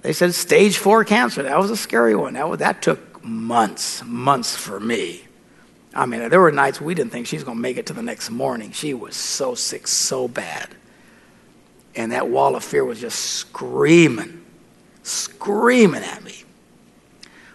they 0.00 0.12
said 0.12 0.34
stage 0.34 0.78
four 0.78 1.04
cancer, 1.04 1.44
that 1.44 1.56
was 1.56 1.70
a 1.70 1.76
scary 1.76 2.16
one. 2.16 2.34
That, 2.34 2.58
that 2.58 2.82
took 2.82 3.24
months, 3.24 4.02
months 4.04 4.56
for 4.56 4.80
me. 4.80 5.22
I 5.94 6.06
mean, 6.06 6.28
there 6.28 6.40
were 6.40 6.50
nights 6.50 6.80
we 6.80 6.96
didn't 6.96 7.12
think 7.12 7.28
she 7.28 7.36
was 7.36 7.44
going 7.44 7.58
to 7.58 7.62
make 7.62 7.76
it 7.76 7.86
to 7.86 7.92
the 7.92 8.02
next 8.02 8.30
morning. 8.30 8.72
She 8.72 8.94
was 8.94 9.14
so 9.14 9.54
sick, 9.54 9.86
so 9.86 10.26
bad. 10.26 10.70
And 11.94 12.10
that 12.10 12.28
wall 12.28 12.56
of 12.56 12.64
fear 12.64 12.84
was 12.84 13.00
just 13.00 13.20
screaming, 13.20 14.42
screaming 15.04 16.02
at 16.02 16.24
me. 16.24 16.41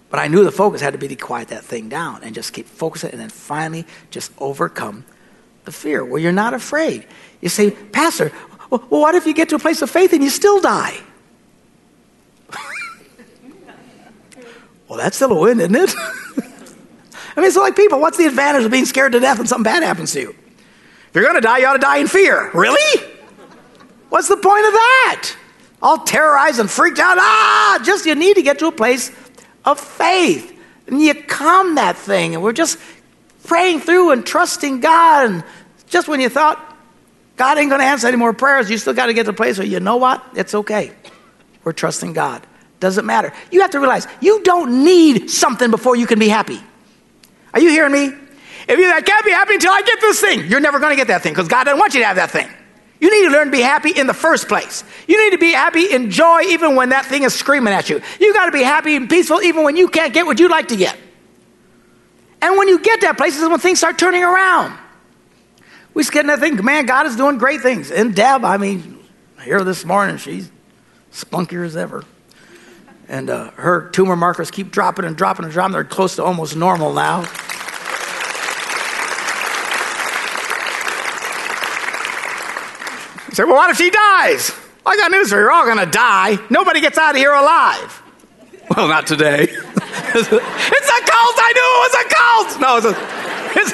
But 0.10 0.20
I 0.20 0.28
knew 0.28 0.44
the 0.44 0.52
focus 0.52 0.82
had 0.82 0.94
to 0.94 1.00
be 1.00 1.08
to 1.10 1.16
quiet 1.16 1.50
that 1.50 1.64
thing 1.66 1.90
down 1.90 2.24
and 2.24 2.34
just 2.34 2.54
keep 2.54 2.68
focusing 2.68 3.12
and 3.12 3.20
then 3.20 3.30
finally 3.30 3.86
just 4.10 4.32
overcome 4.38 5.06
the 5.66 5.72
fear 5.72 6.04
where 6.06 6.22
you're 6.22 6.32
not 6.32 6.54
afraid. 6.54 7.06
You 7.42 7.50
say, 7.50 7.72
Pastor, 7.72 8.32
well, 8.70 8.80
what 8.90 9.16
if 9.16 9.26
you 9.26 9.34
get 9.34 9.50
to 9.50 9.56
a 9.56 9.60
place 9.60 9.82
of 9.82 9.90
faith 9.90 10.14
and 10.14 10.24
you 10.24 10.30
still 10.30 10.62
die? 10.62 10.98
well, 14.88 14.98
that's 14.98 15.18
still 15.18 15.34
a 15.34 15.40
win, 15.40 15.60
isn't 15.60 15.76
it? 15.76 15.94
I 15.98 17.42
mean, 17.42 17.48
it's 17.48 17.58
like 17.58 17.76
people, 17.76 18.00
what's 18.00 18.18
the 18.18 18.26
advantage 18.26 18.64
of 18.64 18.72
being 18.72 18.86
scared 18.86 19.12
to 19.12 19.20
death 19.20 19.38
when 19.38 19.48
something 19.48 19.64
bad 19.64 19.84
happens 19.84 20.14
to 20.14 20.22
you? 20.22 20.30
If 20.30 21.12
you're 21.14 21.24
going 21.24 21.36
to 21.36 21.42
die, 21.42 21.60
you 21.60 21.68
ought 21.68 21.74
to 21.74 21.80
die 21.80 21.98
in 21.98 22.08
fear. 22.08 22.50
Really? 22.54 23.04
What's 24.10 24.28
the 24.28 24.38
point 24.38 24.66
of 24.66 24.74
that? 24.74 25.36
All 25.82 26.00
terrorized 26.00 26.60
and 26.60 26.70
freaked 26.70 26.98
out. 26.98 27.18
Ah, 27.20 27.80
just 27.84 28.06
you 28.06 28.16
need 28.16 28.36
to 28.36 28.42
get 28.42 28.58
to 28.60 28.68
a 28.68 28.72
place 28.72 29.12
of 29.68 29.80
faith. 29.80 30.54
And 30.88 31.02
you 31.02 31.14
calm 31.14 31.76
that 31.76 31.98
thing. 31.98 32.34
And 32.34 32.44
we're 32.44 32.54
just 32.54 32.80
praying 33.44 33.82
through 33.82 34.12
and 34.12 34.26
trusting 34.26 34.80
God. 34.80 35.30
And 35.30 35.44
just 35.88 36.08
when 36.08 36.22
you 36.22 36.30
thought 36.30 36.64
God 37.36 37.60
ain't 37.60 37.70
going 37.70 37.82
to 37.82 37.86
answer 37.86 38.08
any 38.08 38.18
more 38.18 38.34
prayers. 38.34 38.70
You 38.70 38.78
still 38.78 38.94
got 38.94 39.06
to 39.06 39.14
get 39.14 39.26
to 39.26 39.32
the 39.32 39.38
place 39.38 39.58
where 39.58 39.68
you 39.68 39.80
know 39.80 39.98
what? 39.98 40.24
It's 40.36 40.56
okay. 40.56 40.92
We're 41.64 41.74
trusting 41.74 42.14
God. 42.14 42.46
Doesn't 42.80 43.06
matter. 43.06 43.34
You 43.52 43.62
have 43.62 43.72
to 43.72 43.80
realize 43.80 44.08
you 44.22 44.44
don't 44.44 44.84
need 44.84 45.30
something 45.30 45.72
before 45.72 45.96
you 45.96 46.08
can 46.08 46.20
be 46.20 46.30
happy. 46.30 46.60
Are 47.54 47.60
you 47.60 47.70
hearing 47.70 47.92
me? 47.92 48.14
If 48.68 48.80
you 48.80 48.92
I 48.92 49.02
can't 49.02 49.26
be 49.26 49.32
happy 49.32 49.54
until 49.54 49.72
I 49.72 49.82
get 49.82 50.02
this 50.02 50.20
thing, 50.20 50.48
you're 50.48 50.60
never 50.60 50.80
going 50.80 50.92
to 50.92 50.96
get 50.96 51.08
that 51.08 51.24
thing 51.24 51.34
because 51.34 51.48
God 51.48 51.66
doesn't 51.66 51.80
want 51.80 51.94
you 51.94 52.02
to 52.02 52.06
have 52.06 52.18
that 52.18 52.32
thing. 52.32 52.50
You 53.00 53.12
need 53.12 53.30
to 53.30 53.34
learn 53.34 53.48
to 53.48 53.52
be 53.52 53.62
happy 53.62 53.92
in 53.92 54.08
the 54.08 54.14
first 54.14 54.48
place. 54.48 54.84
You 55.08 55.24
need 55.24 55.32
to 55.32 55.38
be 55.38 55.52
happy 55.52 55.94
in 55.94 56.10
joy 56.10 56.42
even 56.48 56.76
when 56.76 56.90
that 56.90 57.06
thing 57.06 57.24
is 57.24 57.34
screaming 57.34 57.74
at 57.74 57.90
you. 57.90 58.02
You 58.20 58.34
got 58.34 58.48
to 58.48 58.52
be 58.52 58.64
happy 58.64 58.96
and 58.96 59.10
peaceful 59.10 59.42
even 59.42 59.64
when 59.64 59.76
you 59.76 59.88
can't 59.88 60.14
get 60.14 60.26
what 60.26 60.40
you'd 60.40 60.52
like 60.52 60.70
to 60.70 60.76
get. 60.76 60.98
And 62.42 62.58
when 62.58 62.68
you 62.68 62.80
get 62.80 63.02
that 63.02 63.18
place 63.18 63.38
is 63.38 63.48
when 63.48 63.60
things 63.60 63.80
start 63.80 64.00
turning 64.00 64.24
around. 64.24 64.78
We 65.94 66.04
just 66.04 66.14
getting 66.14 66.28
that 66.28 66.40
thing, 66.40 66.64
man, 66.64 66.86
God 66.86 67.08
is 67.08 67.16
doing 67.16 67.38
great 67.38 67.62
things. 67.62 67.92
And 67.92 68.16
Deb, 68.16 68.46
I 68.46 68.58
mean, 68.58 69.00
here 69.44 69.64
this 69.64 69.84
morning, 69.84 70.18
she's 70.18 70.52
spunkier 71.12 71.66
as 71.66 71.76
ever. 71.76 72.04
And 73.08 73.30
uh, 73.30 73.52
her 73.52 73.90
tumor 73.90 74.16
markers 74.16 74.52
keep 74.52 74.72
dropping 74.72 75.06
and 75.06 75.16
dropping 75.16 75.46
and 75.46 75.54
dropping. 75.54 75.74
They're 75.74 75.84
close 75.84 76.16
to 76.18 76.24
almost 76.24 76.56
normal 76.56 76.94
now. 76.94 77.26
Say, 83.38 83.44
well, 83.44 83.56
what 83.56 83.70
if 83.70 83.78
she 83.78 83.92
dies? 83.92 84.52
I 84.84 84.98
got 84.98 85.12
news 85.12 85.30
for 85.30 85.36
you. 85.36 85.42
You're 85.42 85.52
all 85.52 85.66
going 85.66 85.78
to 85.78 85.86
die. 85.86 86.40
Nobody 86.50 86.82
gets 86.82 86.98
out 86.98 87.12
of 87.12 87.18
here 87.18 87.32
alive. 87.32 88.02
Well, 88.76 88.88
not 88.88 89.06
today. 89.06 89.44
it's 89.44 90.32
a 90.32 91.02
cult. 91.06 91.36
I 91.38 91.52
knew 91.54 91.70
it 91.70 91.82
was 91.86 91.96
a 92.02 92.08
cult. 92.18 92.60
No, 92.60 92.78
it's 92.78 92.88
a, 92.88 92.96
it's, 93.62 93.74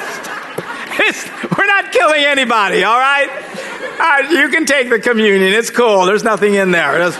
it's, 1.00 1.56
we're 1.56 1.66
not 1.66 1.92
killing 1.92 2.24
anybody, 2.24 2.84
all 2.84 2.98
right? 2.98 3.28
all 3.30 3.98
right? 3.98 4.30
You 4.30 4.50
can 4.50 4.66
take 4.66 4.90
the 4.90 5.00
communion. 5.00 5.54
It's 5.54 5.70
cool. 5.70 6.04
There's 6.04 6.24
nothing 6.24 6.54
in 6.54 6.70
there. 6.70 7.10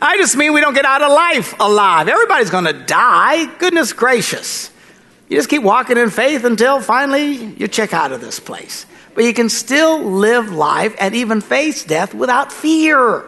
I 0.00 0.16
just 0.18 0.36
mean 0.36 0.52
we 0.52 0.60
don't 0.60 0.74
get 0.74 0.84
out 0.84 1.02
of 1.02 1.10
life 1.10 1.54
alive. 1.58 2.06
Everybody's 2.06 2.50
going 2.50 2.66
to 2.66 2.72
die. 2.72 3.46
Goodness 3.58 3.92
gracious. 3.92 4.70
You 5.28 5.36
just 5.36 5.48
keep 5.48 5.64
walking 5.64 5.96
in 5.96 6.10
faith 6.10 6.44
until 6.44 6.80
finally 6.80 7.32
you 7.32 7.66
check 7.66 7.92
out 7.92 8.12
of 8.12 8.20
this 8.20 8.38
place. 8.38 8.86
But 9.18 9.24
you 9.24 9.34
can 9.34 9.48
still 9.48 10.00
live 10.00 10.52
life 10.52 10.94
and 11.00 11.12
even 11.12 11.40
face 11.40 11.82
death 11.82 12.14
without 12.14 12.52
fear. 12.52 13.24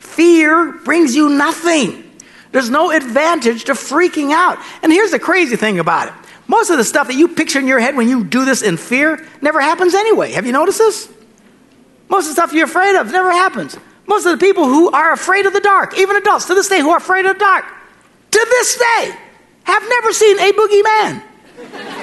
Fear 0.00 0.72
brings 0.84 1.14
you 1.14 1.28
nothing. 1.28 2.02
There's 2.50 2.68
no 2.68 2.90
advantage 2.90 3.66
to 3.66 3.74
freaking 3.74 4.32
out. 4.32 4.58
And 4.82 4.90
here's 4.90 5.12
the 5.12 5.20
crazy 5.20 5.54
thing 5.54 5.78
about 5.78 6.08
it 6.08 6.14
most 6.48 6.70
of 6.70 6.78
the 6.78 6.82
stuff 6.82 7.06
that 7.06 7.14
you 7.14 7.28
picture 7.28 7.60
in 7.60 7.68
your 7.68 7.78
head 7.78 7.94
when 7.94 8.08
you 8.08 8.24
do 8.24 8.44
this 8.44 8.60
in 8.60 8.76
fear 8.76 9.24
never 9.40 9.60
happens 9.60 9.94
anyway. 9.94 10.32
Have 10.32 10.46
you 10.46 10.52
noticed 10.52 10.78
this? 10.78 11.08
Most 12.08 12.24
of 12.24 12.30
the 12.30 12.42
stuff 12.42 12.52
you're 12.52 12.64
afraid 12.64 12.96
of 12.96 13.12
never 13.12 13.30
happens. 13.30 13.78
Most 14.08 14.26
of 14.26 14.32
the 14.36 14.44
people 14.44 14.64
who 14.64 14.90
are 14.90 15.12
afraid 15.12 15.46
of 15.46 15.52
the 15.52 15.60
dark, 15.60 15.96
even 15.96 16.16
adults 16.16 16.46
to 16.46 16.54
this 16.54 16.68
day 16.68 16.80
who 16.80 16.90
are 16.90 16.98
afraid 16.98 17.24
of 17.24 17.34
the 17.34 17.38
dark, 17.38 17.64
to 18.32 18.46
this 18.50 18.78
day, 18.78 19.16
have 19.62 19.88
never 19.88 20.12
seen 20.12 20.40
a 20.40 20.50
boogeyman. 20.50 22.02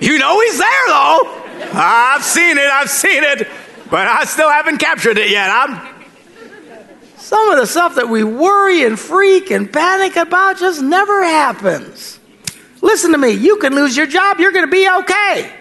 You 0.00 0.18
know 0.18 0.40
he's 0.40 0.58
there 0.58 0.86
though. 0.86 1.44
I've 1.72 2.22
seen 2.22 2.56
it, 2.58 2.64
I've 2.64 2.90
seen 2.90 3.24
it, 3.24 3.48
but 3.90 4.06
I 4.06 4.24
still 4.24 4.50
haven't 4.50 4.78
captured 4.78 5.18
it 5.18 5.30
yet. 5.30 5.50
I'm 5.50 5.98
some 7.28 7.50
of 7.50 7.58
the 7.58 7.66
stuff 7.66 7.96
that 7.96 8.08
we 8.08 8.24
worry 8.24 8.84
and 8.84 8.98
freak 8.98 9.50
and 9.50 9.70
panic 9.70 10.16
about 10.16 10.56
just 10.56 10.80
never 10.80 11.22
happens. 11.22 12.18
Listen 12.80 13.12
to 13.12 13.18
me, 13.18 13.32
you 13.32 13.58
can 13.58 13.74
lose 13.74 13.96
your 13.96 14.06
job, 14.06 14.38
you're 14.38 14.52
going 14.52 14.64
to 14.64 14.70
be 14.70 14.88
okay. 15.00 15.52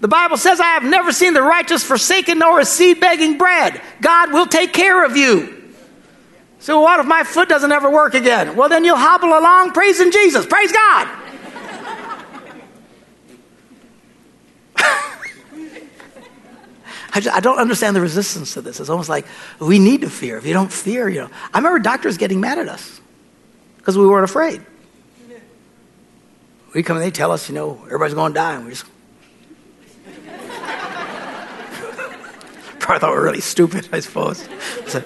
The 0.00 0.08
Bible 0.08 0.36
says, 0.36 0.58
I 0.58 0.68
have 0.68 0.84
never 0.84 1.12
seen 1.12 1.34
the 1.34 1.42
righteous 1.42 1.84
forsaken 1.84 2.38
nor 2.38 2.60
a 2.60 2.64
seed 2.64 2.98
begging 2.98 3.36
bread. 3.36 3.80
God 4.00 4.32
will 4.32 4.46
take 4.46 4.72
care 4.72 5.04
of 5.04 5.16
you. 5.16 5.72
So, 6.60 6.80
what 6.80 6.98
if 6.98 7.06
my 7.06 7.24
foot 7.24 7.48
doesn't 7.48 7.72
ever 7.72 7.90
work 7.90 8.14
again? 8.14 8.56
Well, 8.56 8.68
then 8.68 8.84
you'll 8.84 8.96
hobble 8.96 9.36
along 9.38 9.72
praising 9.72 10.12
Jesus. 10.12 10.46
Praise 10.46 10.72
God. 10.72 11.08
I, 17.14 17.20
just, 17.20 17.36
I 17.36 17.40
don't 17.40 17.58
understand 17.58 17.94
the 17.94 18.00
resistance 18.00 18.54
to 18.54 18.62
this. 18.62 18.80
It's 18.80 18.88
almost 18.88 19.10
like 19.10 19.26
we 19.60 19.78
need 19.78 20.00
to 20.00 20.10
fear. 20.10 20.38
If 20.38 20.46
you 20.46 20.54
don't 20.54 20.72
fear, 20.72 21.08
you 21.08 21.20
know. 21.20 21.30
I 21.52 21.58
remember 21.58 21.78
doctors 21.78 22.16
getting 22.16 22.40
mad 22.40 22.58
at 22.58 22.68
us 22.68 23.00
because 23.76 23.98
we 23.98 24.06
weren't 24.06 24.24
afraid. 24.24 24.62
We 26.74 26.82
come 26.82 26.96
and 26.96 27.04
they 27.04 27.10
tell 27.10 27.32
us, 27.32 27.50
you 27.50 27.54
know, 27.54 27.78
everybody's 27.84 28.14
going 28.14 28.32
to 28.32 28.34
die, 28.34 28.54
and 28.54 28.64
we 28.64 28.70
just. 28.70 28.86
Probably 32.78 32.98
thought 32.98 33.10
we 33.10 33.16
were 33.16 33.24
really 33.24 33.42
stupid, 33.42 33.90
I 33.92 34.00
suppose. 34.00 34.48
So, 34.86 35.04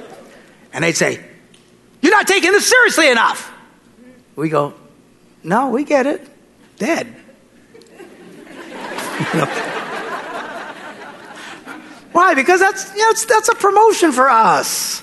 and 0.73 0.85
they'd 0.85 0.97
say, 0.97 1.25
You're 2.03 2.12
not 2.12 2.29
taking 2.29 2.53
this 2.53 2.69
seriously 2.69 3.11
enough. 3.11 3.53
We 4.37 4.49
go, 4.49 4.75
No, 5.42 5.71
we 5.71 5.83
get 5.83 6.07
it. 6.07 6.25
Dead. 6.79 7.16
you 9.35 9.40
know? 9.40 9.73
Why? 12.16 12.33
Because 12.33 12.61
that's, 12.61 12.94
you 12.94 13.02
know, 13.02 13.12
that's 13.29 13.50
a 13.50 13.55
promotion 13.55 14.11
for 14.11 14.31
us. 14.31 15.02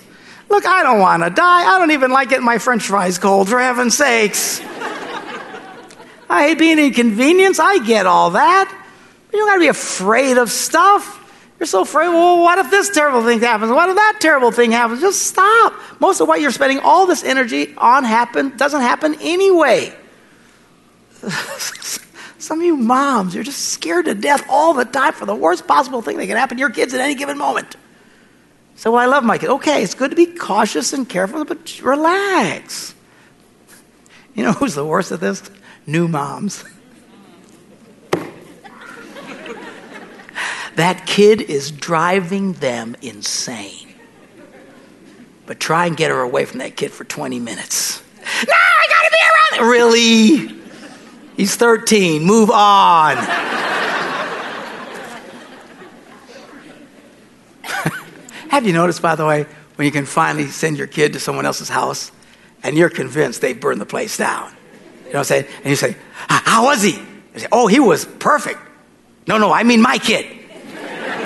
Look, 0.49 0.65
I 0.65 0.81
don't 0.81 0.99
want 0.99 1.21
to 1.21 1.29
die. 1.29 1.63
I 1.63 1.77
don't 1.77 1.91
even 1.91 2.09
like 2.09 2.29
getting 2.29 2.43
my 2.43 2.57
french 2.57 2.87
fries 2.87 3.19
cold, 3.19 3.49
for 3.49 3.59
heaven's 3.59 3.95
sakes. 3.95 4.59
I 6.27 6.47
hate 6.47 6.57
being 6.57 6.79
inconvenienced. 6.79 7.59
I 7.59 7.85
get 7.85 8.07
all 8.07 8.31
that. 8.31 8.67
But 9.27 9.37
you 9.37 9.41
don't 9.41 9.47
got 9.47 9.53
to 9.53 9.59
be 9.59 9.67
afraid 9.67 10.39
of 10.39 10.49
stuff. 10.49 11.19
You're 11.59 11.67
so 11.67 11.81
afraid, 11.81 12.07
well, 12.07 12.41
what 12.41 12.57
if 12.57 12.71
this 12.71 12.89
terrible 12.89 13.23
thing 13.23 13.41
happens? 13.41 13.71
What 13.71 13.89
if 13.89 13.95
that 13.95 14.17
terrible 14.19 14.51
thing 14.51 14.71
happens? 14.71 14.99
Just 14.99 15.27
stop. 15.27 15.75
Most 15.99 16.19
of 16.19 16.27
what 16.27 16.41
you're 16.41 16.49
spending 16.49 16.79
all 16.79 17.05
this 17.05 17.23
energy 17.23 17.75
on 17.77 18.05
happen 18.05 18.57
doesn't 18.57 18.81
happen 18.81 19.15
anyway. 19.21 19.93
Some 22.43 22.59
of 22.59 22.65
you 22.65 22.75
moms, 22.75 23.33
you're 23.33 23.45
just 23.45 23.69
scared 23.69 24.03
to 24.03 24.13
death 24.13 24.45
all 24.49 24.73
the 24.73 24.83
time 24.83 25.13
for 25.13 25.25
the 25.25 25.33
worst 25.33 25.65
possible 25.65 26.01
thing 26.01 26.17
that 26.17 26.27
can 26.27 26.35
happen 26.35 26.57
to 26.57 26.59
your 26.59 26.71
kids 26.71 26.93
at 26.93 26.99
any 26.99 27.15
given 27.15 27.37
moment. 27.37 27.77
So 28.75 28.91
well, 28.91 29.01
I 29.01 29.05
love 29.05 29.23
my 29.23 29.37
kids. 29.37 29.49
Okay, 29.49 29.81
it's 29.81 29.93
good 29.93 30.09
to 30.09 30.17
be 30.17 30.25
cautious 30.25 30.91
and 30.91 31.07
careful, 31.07 31.45
but 31.45 31.79
relax. 31.81 32.95
You 34.35 34.43
know 34.43 34.51
who's 34.51 34.75
the 34.75 34.83
worst 34.83 35.13
at 35.13 35.21
this? 35.21 35.49
New 35.87 36.09
moms. 36.09 36.65
that 40.75 41.05
kid 41.05 41.39
is 41.43 41.71
driving 41.71 42.51
them 42.53 42.97
insane. 43.01 43.93
But 45.45 45.61
try 45.61 45.85
and 45.85 45.95
get 45.95 46.11
her 46.11 46.19
away 46.19 46.43
from 46.43 46.59
that 46.59 46.75
kid 46.75 46.91
for 46.91 47.05
20 47.05 47.39
minutes. 47.39 48.03
No, 48.19 48.53
I 48.53 48.87
gotta 48.89 49.11
be 49.11 49.61
around. 49.61 49.69
Really? 49.69 50.62
He's 51.35 51.55
13. 51.55 52.23
Move 52.23 52.49
on. 52.51 53.17
Have 58.49 58.67
you 58.67 58.73
noticed, 58.73 59.01
by 59.01 59.15
the 59.15 59.25
way, 59.25 59.45
when 59.75 59.85
you 59.85 59.91
can 59.91 60.05
finally 60.05 60.47
send 60.47 60.77
your 60.77 60.87
kid 60.87 61.13
to 61.13 61.19
someone 61.19 61.45
else's 61.45 61.69
house 61.69 62.11
and 62.61 62.77
you're 62.77 62.89
convinced 62.89 63.41
they 63.41 63.53
burned 63.53 63.81
the 63.81 63.85
place 63.85 64.17
down? 64.17 64.53
You 65.05 65.13
know 65.13 65.19
what 65.19 65.31
I'm 65.31 65.43
saying? 65.43 65.45
And 65.57 65.65
you 65.67 65.75
say, 65.75 65.95
How 66.27 66.65
was 66.65 66.83
he? 66.83 66.99
Say, 67.35 67.47
oh, 67.51 67.67
he 67.67 67.79
was 67.79 68.05
perfect. 68.05 68.59
No, 69.27 69.37
no, 69.37 69.51
I 69.51 69.63
mean 69.63 69.81
my 69.81 69.97
kid. 69.97 70.25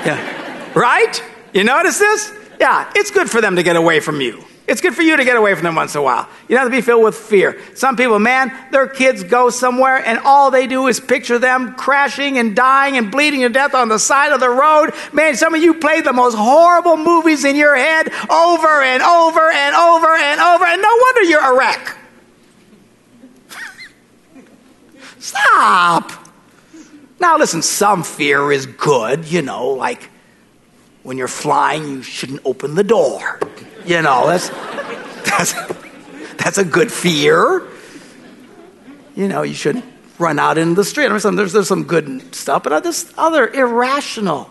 Yeah. 0.05 0.73
Right? 0.73 1.21
You 1.53 1.63
notice 1.63 1.99
this? 1.99 2.31
Yeah, 2.59 2.89
it's 2.95 3.11
good 3.11 3.29
for 3.29 3.41
them 3.41 3.55
to 3.55 3.63
get 3.63 3.75
away 3.75 3.99
from 3.99 4.21
you. 4.21 4.43
It's 4.67 4.81
good 4.81 4.93
for 4.93 5.01
you 5.01 5.15
to 5.15 5.23
get 5.23 5.37
away 5.37 5.55
from 5.55 5.63
them 5.63 5.75
once 5.75 5.95
in 5.95 5.99
a 5.99 6.03
while. 6.03 6.27
You 6.49 6.55
don't 6.55 6.65
have 6.65 6.71
to 6.71 6.77
be 6.77 6.81
filled 6.81 7.05
with 7.05 7.15
fear. 7.15 7.57
Some 7.73 7.95
people, 7.95 8.19
man, 8.19 8.51
their 8.71 8.85
kids 8.85 9.23
go 9.23 9.49
somewhere 9.49 10.05
and 10.05 10.19
all 10.19 10.51
they 10.51 10.67
do 10.67 10.87
is 10.87 10.99
picture 10.99 11.39
them 11.39 11.73
crashing 11.75 12.37
and 12.37 12.53
dying 12.53 12.97
and 12.97 13.09
bleeding 13.09 13.41
to 13.41 13.49
death 13.49 13.73
on 13.73 13.87
the 13.87 13.97
side 13.97 14.33
of 14.33 14.41
the 14.41 14.49
road. 14.49 14.91
Man, 15.13 15.37
some 15.37 15.55
of 15.55 15.63
you 15.63 15.75
play 15.75 16.01
the 16.01 16.11
most 16.11 16.35
horrible 16.35 16.97
movies 16.97 17.45
in 17.45 17.55
your 17.55 17.77
head 17.77 18.09
over 18.29 18.81
and 18.83 19.01
over 19.01 19.49
and 19.49 19.73
over 19.73 20.13
and 20.13 20.41
over, 20.41 20.65
and 20.65 20.81
no 20.81 20.97
wonder 20.97 21.23
you're 21.23 21.53
a 21.53 21.57
wreck. 21.57 21.97
Stop. 25.19 26.11
Now, 27.21 27.37
listen, 27.37 27.61
some 27.61 28.03
fear 28.03 28.51
is 28.51 28.65
good, 28.65 29.31
you 29.31 29.41
know, 29.41 29.69
like 29.69 30.09
when 31.03 31.17
you're 31.17 31.29
flying, 31.29 31.87
you 31.87 32.01
shouldn't 32.03 32.41
open 32.43 32.75
the 32.75 32.83
door. 32.83 33.39
You 33.87 34.01
know, 34.01 34.27
that's, 34.27 34.49
that's, 35.23 35.53
that's 36.33 36.57
a 36.57 36.65
good 36.65 36.91
fear. 36.91 37.65
You 39.15 39.29
know, 39.29 39.43
you 39.43 39.53
shouldn't 39.53 39.85
run 40.19 40.39
out 40.39 40.57
into 40.57 40.75
the 40.75 40.83
street. 40.83 41.05
I 41.05 41.17
mean, 41.17 41.35
there's, 41.37 41.53
there's 41.53 41.69
some 41.69 41.85
good 41.85 42.35
stuff, 42.35 42.63
but 42.63 42.83
there's 42.83 43.13
other 43.17 43.47
irrational, 43.47 44.49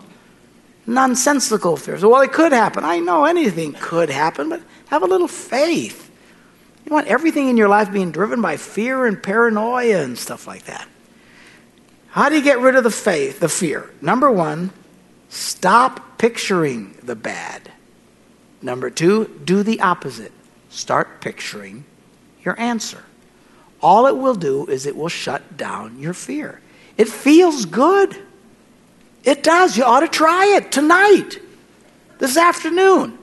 nonsensical 0.87 1.77
fears. 1.77 2.03
Well, 2.03 2.19
it 2.21 2.33
could 2.33 2.51
happen. 2.51 2.83
I 2.83 2.97
know 2.97 3.25
anything 3.25 3.73
could 3.73 4.09
happen, 4.09 4.49
but 4.49 4.61
have 4.87 5.03
a 5.03 5.05
little 5.05 5.27
faith. 5.27 6.09
You 6.87 6.91
want 6.91 7.05
everything 7.05 7.47
in 7.47 7.57
your 7.57 7.69
life 7.69 7.91
being 7.91 8.11
driven 8.11 8.41
by 8.41 8.57
fear 8.57 9.05
and 9.05 9.21
paranoia 9.21 10.01
and 10.01 10.17
stuff 10.17 10.47
like 10.47 10.63
that. 10.63 10.87
How 12.07 12.29
do 12.29 12.35
you 12.35 12.41
get 12.41 12.57
rid 12.57 12.75
of 12.75 12.83
the 12.83 12.89
faith, 12.89 13.39
the 13.39 13.49
fear? 13.49 13.87
Number 14.01 14.31
one, 14.31 14.71
stop 15.29 16.17
picturing 16.17 16.97
the 17.03 17.15
bad. 17.15 17.71
Number 18.61 18.89
two, 18.89 19.39
do 19.43 19.63
the 19.63 19.81
opposite. 19.81 20.31
Start 20.69 21.21
picturing 21.21 21.85
your 22.43 22.59
answer. 22.59 23.03
All 23.81 24.07
it 24.07 24.17
will 24.17 24.35
do 24.35 24.65
is 24.65 24.85
it 24.85 24.95
will 24.95 25.09
shut 25.09 25.57
down 25.57 25.99
your 25.99 26.13
fear. 26.13 26.61
It 26.97 27.07
feels 27.07 27.65
good. 27.65 28.17
It 29.23 29.43
does. 29.43 29.77
You 29.77 29.83
ought 29.83 29.99
to 29.99 30.07
try 30.07 30.55
it 30.55 30.71
tonight, 30.71 31.39
this 32.17 32.37
afternoon. 32.37 33.17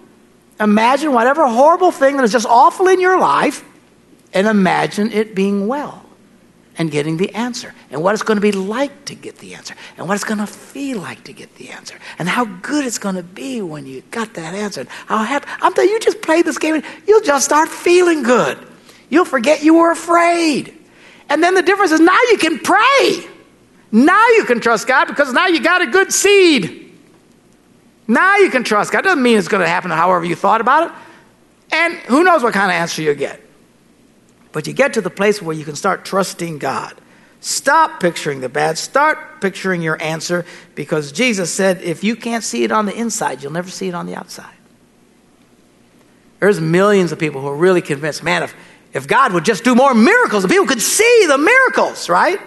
Imagine 0.61 1.12
whatever 1.12 1.47
horrible 1.49 1.90
thing 1.90 2.16
that 2.16 2.23
is 2.23 2.33
just 2.33 2.47
awful 2.47 2.87
in 2.87 3.01
your 3.01 3.18
life 3.18 3.64
and 4.33 4.47
imagine 4.47 5.11
it 5.11 5.35
being 5.35 5.66
well 5.66 6.04
and 6.77 6.91
getting 6.91 7.17
the 7.17 7.33
answer 7.35 7.73
and 7.91 8.03
what 8.03 8.15
it's 8.15 8.23
going 8.23 8.37
to 8.37 8.41
be 8.41 8.53
like 8.53 9.05
to 9.05 9.15
get 9.15 9.39
the 9.39 9.55
answer 9.55 9.75
and 9.97 10.09
what 10.09 10.15
it's 10.15 10.25
going 10.25 10.39
to 10.39 10.47
feel 10.47 10.99
like 10.99 11.23
to 11.25 11.33
get 11.33 11.55
the 11.57 11.71
answer 11.71 11.99
and 12.19 12.29
how 12.29 12.45
good 12.45 12.85
it's 12.85 12.99
going 12.99 13.15
to 13.15 13.23
be 13.23 13.61
when 13.63 13.87
you 13.87 14.03
got 14.11 14.35
that 14.35 14.55
answer. 14.55 14.87
How 15.07 15.19
happy 15.19 15.47
i'm 15.61 15.73
telling 15.73 15.89
you, 15.89 15.95
you 15.95 16.01
just 16.01 16.21
play 16.23 16.43
this 16.43 16.59
game 16.59 16.75
and 16.75 16.85
you'll 17.07 17.21
just 17.21 17.45
start 17.45 17.69
feeling 17.69 18.23
good. 18.23 18.59
You'll 19.09 19.25
forget 19.25 19.63
you 19.63 19.75
were 19.75 19.93
afraid. 19.93 20.77
And 21.29 21.43
then 21.43 21.55
the 21.55 21.63
difference 21.63 21.93
is 21.93 22.01
now 22.01 22.19
you 22.31 22.39
can 22.39 22.59
pray. 22.59 23.25
Now 23.93 24.27
you 24.31 24.45
can 24.45 24.61
trust 24.61 24.87
god 24.87 25.07
because 25.07 25.33
now 25.33 25.47
you 25.47 25.61
got 25.63 25.83
a 25.83 25.87
good 25.87 26.13
seed. 26.13 26.93
Now 28.09 28.37
you 28.37 28.51
can 28.51 28.65
trust 28.65 28.93
god. 28.93 29.05
Doesn't 29.05 29.23
mean 29.23 29.39
it's 29.39 29.49
going 29.49 29.63
to 29.63 29.69
happen 29.69 29.91
however 29.91 30.25
you 30.25 30.35
thought 30.35 30.61
about 30.61 30.89
it. 30.89 30.97
And 31.73 31.95
who 31.95 32.25
knows 32.25 32.43
what 32.43 32.53
kind 32.53 32.71
of 32.71 32.75
answer 32.75 33.03
you 33.03 33.15
get 33.15 33.43
but 34.55 34.69
you 34.69 34.73
get 34.73 34.95
to 34.95 35.01
the 35.01 35.11
place 35.11 35.43
where 35.43 35.55
you 35.55 35.64
can 35.64 35.75
start 35.75 36.05
trusting 36.05 36.59
God. 36.59 36.95
Stop 37.40 37.99
picturing 38.01 38.40
the 38.40 38.49
bad. 38.49 38.79
Start 38.79 39.40
picturing 39.40 39.83
your 39.83 40.01
answer 40.01 40.47
because 40.77 41.11
Jesus 41.11 41.53
said 41.53 41.83
if 41.83 42.05
you 42.05 42.14
can't 42.14 42.45
see 42.45 42.62
it 42.62 42.71
on 42.71 42.87
the 42.87 42.95
inside, 42.97 43.43
you'll 43.43 43.53
never 43.53 43.69
see 43.69 43.88
it 43.88 43.95
on 43.95 44.07
the 44.07 44.14
outside. 44.14 44.55
There's 46.38 46.61
millions 46.61 47.11
of 47.11 47.19
people 47.19 47.40
who 47.40 47.49
are 47.49 47.57
really 47.57 47.83
convinced, 47.83 48.23
man, 48.23 48.45
if, 48.45 48.55
if 48.93 49.09
God 49.09 49.33
would 49.33 49.45
just 49.45 49.64
do 49.64 49.75
more 49.75 49.93
miracles, 49.93 50.45
the 50.45 50.49
people 50.49 50.67
could 50.67 50.81
see 50.81 51.25
the 51.27 51.37
miracles, 51.37 52.09
right? 52.09 52.38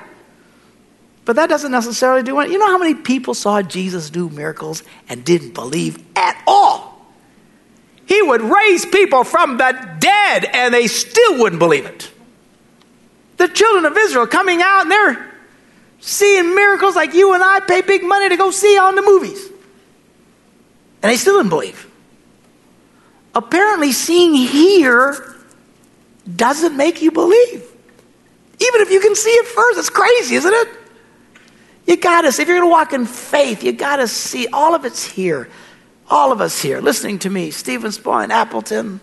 But 1.25 1.35
that 1.35 1.49
doesn't 1.49 1.73
necessarily 1.73 2.23
do 2.23 2.39
it. 2.39 2.49
You 2.49 2.57
know 2.57 2.67
how 2.67 2.77
many 2.77 2.95
people 2.95 3.33
saw 3.33 3.61
Jesus 3.61 4.09
do 4.09 4.29
miracles 4.29 4.81
and 5.09 5.25
didn't 5.25 5.53
believe 5.53 6.01
at 6.15 6.41
all? 6.47 6.96
He 8.07 8.21
would 8.21 8.41
raise 8.41 8.85
people 8.85 9.23
from 9.23 9.57
the 9.57 9.97
dead 9.99 10.45
and 10.45 10.73
they 10.73 10.87
still 10.87 11.39
wouldn't 11.39 11.59
believe 11.59 11.85
it. 11.85 12.09
The 13.35 13.49
children 13.49 13.85
of 13.85 13.97
Israel 13.97 14.25
coming 14.25 14.61
out 14.61 14.83
and 14.83 14.91
they're 14.91 15.33
seeing 15.99 16.55
miracles 16.55 16.95
like 16.95 17.13
you 17.13 17.33
and 17.33 17.43
I 17.43 17.59
pay 17.59 17.81
big 17.81 18.03
money 18.03 18.29
to 18.29 18.37
go 18.37 18.49
see 18.49 18.77
on 18.77 18.95
the 18.95 19.01
movies. 19.01 19.45
And 21.03 21.11
they 21.11 21.17
still 21.17 21.37
didn't 21.37 21.49
believe. 21.49 21.85
Apparently, 23.35 23.91
seeing 23.91 24.33
here 24.33 25.35
doesn't 26.33 26.75
make 26.75 27.01
you 27.01 27.11
believe. 27.11 27.63
Even 28.59 28.81
if 28.81 28.89
you 28.89 28.99
can 28.99 29.15
see 29.15 29.29
it 29.29 29.45
first, 29.45 29.77
it's 29.77 29.89
crazy, 29.89 30.35
isn't 30.35 30.53
it? 30.53 30.69
You 31.85 31.97
gotta, 31.97 32.29
if 32.29 32.39
you're 32.39 32.57
gonna 32.57 32.69
walk 32.69 32.93
in 32.93 33.05
faith, 33.05 33.63
you 33.63 33.73
gotta 33.73 34.07
see 34.07 34.47
all 34.47 34.73
of 34.73 34.85
it's 34.85 35.05
here. 35.05 35.49
All 36.09 36.31
of 36.31 36.41
us 36.41 36.61
here 36.61 36.79
listening 36.79 37.19
to 37.19 37.29
me, 37.29 37.51
Stevens 37.51 37.97
Point, 37.97 38.31
Appleton, 38.31 39.01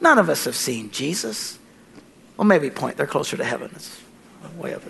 none 0.00 0.18
of 0.18 0.28
us 0.30 0.44
have 0.44 0.56
seen 0.56 0.90
Jesus. 0.90 1.58
Well, 2.36 2.46
maybe 2.46 2.70
Point, 2.70 2.96
they're 2.96 3.06
closer 3.06 3.36
to 3.36 3.44
heaven. 3.44 3.70
It's 3.74 4.00
way 4.56 4.74
up 4.74 4.82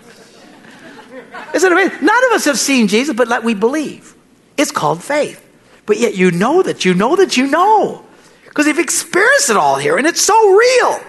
Isn't 1.54 1.72
it 1.72 1.72
amazing? 1.72 2.04
None 2.04 2.24
of 2.26 2.32
us 2.32 2.44
have 2.44 2.58
seen 2.58 2.88
Jesus, 2.88 3.14
but 3.16 3.28
let 3.28 3.42
we 3.42 3.54
believe. 3.54 4.14
It's 4.56 4.70
called 4.70 5.02
faith. 5.02 5.44
But 5.86 5.98
yet 5.98 6.14
you 6.14 6.30
know 6.30 6.62
that 6.62 6.84
you 6.84 6.94
know 6.94 7.16
that 7.16 7.36
you 7.36 7.46
know. 7.46 8.04
Because 8.44 8.66
you've 8.66 8.78
experienced 8.78 9.50
it 9.50 9.56
all 9.56 9.76
here, 9.76 9.96
and 9.96 10.06
it's 10.06 10.20
so 10.20 10.56
real. 10.56 11.00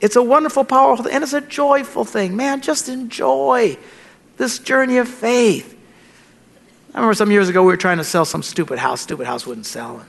It's 0.00 0.16
a 0.16 0.22
wonderful, 0.22 0.64
powerful 0.64 1.06
and 1.08 1.22
it's 1.22 1.34
a 1.34 1.40
joyful 1.40 2.04
thing. 2.04 2.34
Man, 2.34 2.62
just 2.62 2.88
enjoy 2.88 3.76
this 4.38 4.58
journey 4.58 4.96
of 4.96 5.08
faith. 5.08 5.76
I 6.92 6.96
remember 6.96 7.14
some 7.14 7.30
years 7.30 7.48
ago 7.48 7.62
we 7.62 7.68
were 7.68 7.76
trying 7.76 7.98
to 7.98 8.04
sell 8.04 8.24
some 8.24 8.42
stupid 8.42 8.78
house. 8.78 9.00
Stupid 9.00 9.26
house 9.26 9.46
wouldn't 9.46 9.66
sell. 9.66 10.00
and 10.00 10.08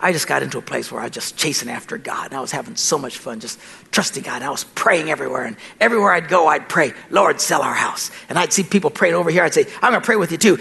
I 0.00 0.12
just 0.12 0.28
got 0.28 0.44
into 0.44 0.58
a 0.58 0.62
place 0.62 0.92
where 0.92 1.00
I 1.00 1.04
was 1.04 1.12
just 1.12 1.36
chasing 1.36 1.68
after 1.68 1.98
God. 1.98 2.26
And 2.26 2.34
I 2.34 2.40
was 2.40 2.52
having 2.52 2.76
so 2.76 2.98
much 2.98 3.18
fun, 3.18 3.40
just 3.40 3.58
trusting 3.90 4.22
God. 4.22 4.36
And 4.36 4.44
I 4.44 4.50
was 4.50 4.62
praying 4.62 5.10
everywhere. 5.10 5.44
And 5.44 5.56
everywhere 5.80 6.12
I'd 6.12 6.28
go, 6.28 6.46
I'd 6.46 6.68
pray, 6.68 6.92
Lord, 7.10 7.40
sell 7.40 7.62
our 7.62 7.74
house. 7.74 8.12
And 8.28 8.38
I'd 8.38 8.52
see 8.52 8.62
people 8.62 8.90
praying 8.90 9.14
over 9.14 9.28
here. 9.28 9.42
I'd 9.42 9.54
say, 9.54 9.66
I'm 9.82 9.90
going 9.90 10.00
to 10.00 10.06
pray 10.06 10.14
with 10.14 10.30
you 10.30 10.38
too. 10.38 10.58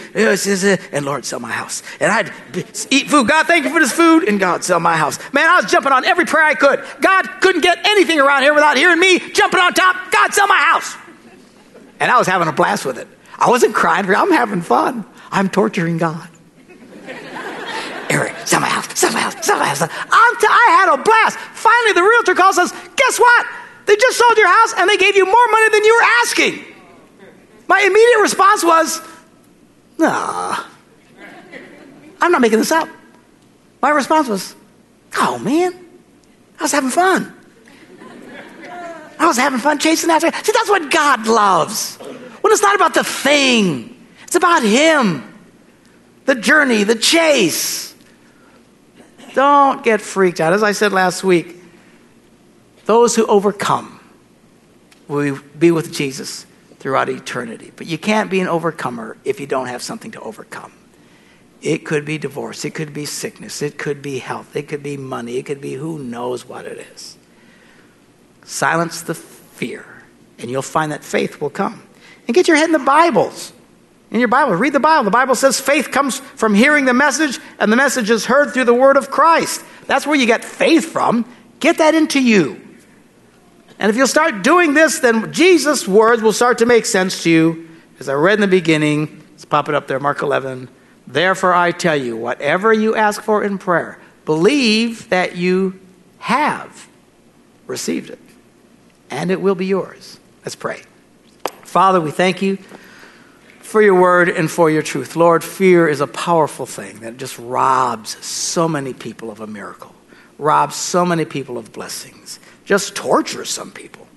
And 0.91 1.05
Lord, 1.05 1.23
sell 1.23 1.39
my 1.39 1.51
house. 1.51 1.83
And 1.99 2.11
I'd 2.11 2.31
eat 2.89 3.09
food. 3.09 3.27
God, 3.27 3.45
thank 3.45 3.65
you 3.65 3.71
for 3.71 3.79
this 3.79 3.91
food. 3.91 4.23
And 4.23 4.39
God, 4.39 4.63
sell 4.63 4.79
my 4.79 4.97
house. 4.97 5.19
Man, 5.33 5.47
I 5.47 5.57
was 5.57 5.71
jumping 5.71 5.91
on 5.91 6.03
every 6.03 6.25
prayer 6.25 6.45
I 6.45 6.55
could. 6.55 6.83
God 7.01 7.27
couldn't 7.41 7.61
get 7.61 7.77
anything 7.85 8.19
around 8.19 8.41
here 8.41 8.55
without 8.55 8.75
hearing 8.75 8.99
me 8.99 9.19
jumping 9.33 9.59
on 9.59 9.73
top. 9.73 10.11
God, 10.11 10.33
sell 10.33 10.47
my 10.47 10.57
house. 10.57 10.95
And 11.99 12.11
I 12.11 12.17
was 12.17 12.27
having 12.27 12.47
a 12.47 12.51
blast 12.51 12.85
with 12.85 12.97
it. 12.97 13.07
I 13.39 13.49
wasn't 13.49 13.75
crying. 13.75 14.05
I'm 14.09 14.31
having 14.31 14.61
fun. 14.61 15.05
I'm 15.31 15.49
torturing 15.49 15.97
God. 15.97 16.29
Eric, 18.09 18.33
my 18.53 18.69
house, 18.69 18.97
sell 18.97 19.11
my 19.11 19.19
house, 19.19 19.45
sell 19.45 19.57
blast. 19.57 19.81
I'm 19.81 20.35
t- 20.37 20.47
I 20.49 20.77
had 20.79 20.93
a 20.93 21.03
blast. 21.03 21.37
Finally, 21.37 21.93
the 21.93 22.01
realtor 22.01 22.35
calls 22.35 22.57
us. 22.57 22.71
Guess 22.95 23.19
what? 23.19 23.45
They 23.85 23.95
just 23.95 24.17
sold 24.17 24.37
your 24.37 24.47
house 24.47 24.73
and 24.77 24.89
they 24.89 24.97
gave 24.97 25.15
you 25.15 25.25
more 25.25 25.47
money 25.49 25.69
than 25.69 25.83
you 25.83 25.95
were 25.95 26.07
asking. 26.23 26.65
My 27.67 27.79
immediate 27.79 28.21
response 28.21 28.63
was, 28.63 29.01
nah. 29.97 30.63
I'm 32.21 32.31
not 32.31 32.41
making 32.41 32.59
this 32.59 32.71
up. 32.71 32.87
My 33.81 33.89
response 33.89 34.27
was, 34.27 34.55
oh 35.17 35.37
man, 35.39 35.73
I 36.59 36.63
was 36.63 36.71
having 36.71 36.89
fun. 36.89 37.33
I 39.19 39.25
was 39.25 39.37
having 39.37 39.59
fun 39.59 39.79
chasing 39.79 40.09
after. 40.09 40.31
See, 40.43 40.51
that's 40.51 40.69
what 40.69 40.91
God 40.91 41.27
loves. 41.27 41.97
When 42.47 42.53
it's 42.53 42.61
not 42.61 42.75
about 42.75 42.93
the 42.93 43.03
thing, 43.03 43.93
it's 44.23 44.35
about 44.35 44.63
Him, 44.63 45.37
the 46.23 46.33
journey, 46.33 46.85
the 46.85 46.95
chase. 46.95 47.93
Don't 49.33 49.83
get 49.83 49.99
freaked 49.99 50.39
out. 50.39 50.53
As 50.53 50.63
I 50.63 50.71
said 50.71 50.93
last 50.93 51.25
week, 51.25 51.57
those 52.85 53.17
who 53.17 53.25
overcome 53.25 53.99
will 55.09 55.37
be 55.59 55.71
with 55.71 55.91
Jesus 55.91 56.45
throughout 56.79 57.09
eternity. 57.09 57.73
But 57.75 57.87
you 57.87 57.97
can't 57.97 58.31
be 58.31 58.39
an 58.39 58.47
overcomer 58.47 59.17
if 59.25 59.41
you 59.41 59.45
don't 59.45 59.67
have 59.67 59.83
something 59.83 60.11
to 60.11 60.21
overcome. 60.21 60.71
It 61.61 61.79
could 61.79 62.05
be 62.05 62.17
divorce, 62.17 62.63
it 62.63 62.73
could 62.73 62.93
be 62.93 63.03
sickness, 63.03 63.61
it 63.61 63.77
could 63.77 64.01
be 64.01 64.19
health, 64.19 64.55
it 64.55 64.69
could 64.69 64.83
be 64.83 64.95
money, 64.95 65.35
it 65.35 65.45
could 65.45 65.59
be 65.59 65.73
who 65.73 65.99
knows 65.99 66.45
what 66.45 66.63
it 66.63 66.77
is. 66.93 67.17
Silence 68.45 69.01
the 69.01 69.15
fear, 69.15 69.85
and 70.39 70.49
you'll 70.49 70.61
find 70.61 70.93
that 70.93 71.03
faith 71.03 71.41
will 71.41 71.49
come. 71.49 71.83
And 72.27 72.35
get 72.35 72.47
your 72.47 72.57
head 72.57 72.65
in 72.65 72.73
the 72.73 72.79
Bibles. 72.79 73.53
In 74.11 74.19
your 74.19 74.29
Bible, 74.29 74.53
read 74.55 74.73
the 74.73 74.79
Bible. 74.79 75.03
The 75.03 75.11
Bible 75.11 75.35
says 75.35 75.59
faith 75.59 75.91
comes 75.91 76.19
from 76.19 76.53
hearing 76.53 76.85
the 76.85 76.93
message, 76.93 77.39
and 77.59 77.71
the 77.71 77.75
message 77.75 78.09
is 78.09 78.25
heard 78.25 78.53
through 78.53 78.65
the 78.65 78.73
word 78.73 78.95
of 78.95 79.11
Christ. 79.11 79.63
That's 79.85 80.07
where 80.07 80.15
you 80.15 80.25
get 80.25 80.45
faith 80.45 80.91
from. 80.91 81.25
Get 81.59 81.79
that 81.79 81.95
into 81.95 82.21
you. 82.21 82.61
And 83.79 83.89
if 83.89 83.95
you'll 83.95 84.07
start 84.07 84.43
doing 84.43 84.73
this, 84.73 84.99
then 84.99 85.31
Jesus' 85.33 85.87
words 85.87 86.21
will 86.21 86.33
start 86.33 86.57
to 86.59 86.65
make 86.65 86.85
sense 86.85 87.23
to 87.23 87.29
you. 87.29 87.69
As 87.99 88.09
I 88.09 88.13
read 88.13 88.35
in 88.35 88.41
the 88.41 88.47
beginning, 88.47 89.23
let's 89.31 89.45
pop 89.45 89.69
it 89.69 89.75
up 89.75 89.87
there, 89.87 89.99
Mark 89.99 90.21
11. 90.21 90.69
Therefore, 91.05 91.53
I 91.53 91.71
tell 91.71 91.95
you, 91.95 92.15
whatever 92.17 92.73
you 92.73 92.95
ask 92.95 93.21
for 93.21 93.43
in 93.43 93.57
prayer, 93.57 93.99
believe 94.25 95.09
that 95.09 95.35
you 95.35 95.79
have 96.19 96.87
received 97.65 98.09
it, 98.09 98.19
and 99.09 99.31
it 99.31 99.41
will 99.41 99.55
be 99.55 99.65
yours. 99.65 100.19
Let's 100.43 100.55
pray. 100.55 100.81
Father, 101.67 101.99
we 101.99 102.11
thank 102.11 102.41
you 102.41 102.57
for 103.59 103.81
your 103.81 103.99
word 103.99 104.29
and 104.29 104.49
for 104.49 104.71
your 104.71 104.81
truth. 104.81 105.17
Lord, 105.17 105.43
fear 105.43 105.87
is 105.87 105.99
a 105.99 106.07
powerful 106.07 106.65
thing 106.65 107.01
that 107.01 107.17
just 107.17 107.37
robs 107.37 108.23
so 108.25 108.69
many 108.69 108.93
people 108.93 109.29
of 109.29 109.41
a 109.41 109.47
miracle, 109.47 109.93
robs 110.37 110.75
so 110.75 111.05
many 111.05 111.25
people 111.25 111.57
of 111.57 111.73
blessings 111.73 112.39
just 112.63 112.95
tortures 112.95 113.49
some 113.49 113.71
people 113.71 114.07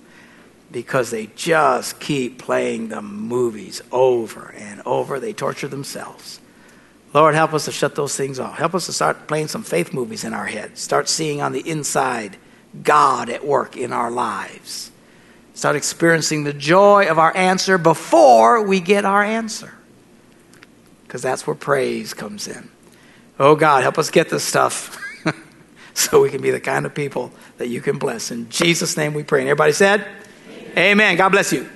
because 0.70 1.10
they 1.10 1.26
just 1.36 1.98
keep 1.98 2.38
playing 2.38 2.88
the 2.88 3.02
movies 3.02 3.82
over 3.90 4.54
and 4.56 4.82
over. 4.86 5.18
They 5.18 5.32
torture 5.32 5.68
themselves. 5.68 6.40
Lord, 7.12 7.34
help 7.34 7.52
us 7.52 7.64
to 7.64 7.72
shut 7.72 7.96
those 7.96 8.16
things 8.16 8.38
off. 8.38 8.58
Help 8.58 8.74
us 8.74 8.86
to 8.86 8.92
start 8.92 9.26
playing 9.26 9.48
some 9.48 9.64
faith 9.64 9.92
movies 9.92 10.22
in 10.22 10.32
our 10.32 10.46
heads. 10.46 10.80
Start 10.80 11.08
seeing 11.08 11.42
on 11.42 11.52
the 11.52 11.68
inside 11.68 12.36
God 12.82 13.28
at 13.28 13.44
work 13.44 13.76
in 13.76 13.92
our 13.92 14.10
lives. 14.10 14.89
Start 15.54 15.76
experiencing 15.76 16.44
the 16.44 16.52
joy 16.52 17.08
of 17.08 17.18
our 17.18 17.36
answer 17.36 17.76
before 17.78 18.62
we 18.62 18.80
get 18.80 19.04
our 19.04 19.22
answer. 19.22 19.74
Because 21.04 21.22
that's 21.22 21.46
where 21.46 21.56
praise 21.56 22.14
comes 22.14 22.46
in. 22.46 22.70
Oh 23.38 23.56
God, 23.56 23.82
help 23.82 23.98
us 23.98 24.10
get 24.10 24.30
this 24.30 24.44
stuff. 24.44 24.98
so 25.94 26.22
we 26.22 26.30
can 26.30 26.40
be 26.40 26.50
the 26.50 26.60
kind 26.60 26.86
of 26.86 26.94
people 26.94 27.32
that 27.58 27.68
you 27.68 27.80
can 27.80 27.98
bless. 27.98 28.30
In 28.30 28.48
Jesus' 28.48 28.96
name 28.96 29.14
we 29.14 29.22
pray. 29.22 29.40
And 29.40 29.48
everybody 29.48 29.72
said, 29.72 30.06
Amen. 30.70 30.78
Amen. 30.78 31.16
God 31.16 31.30
bless 31.30 31.52
you. 31.52 31.68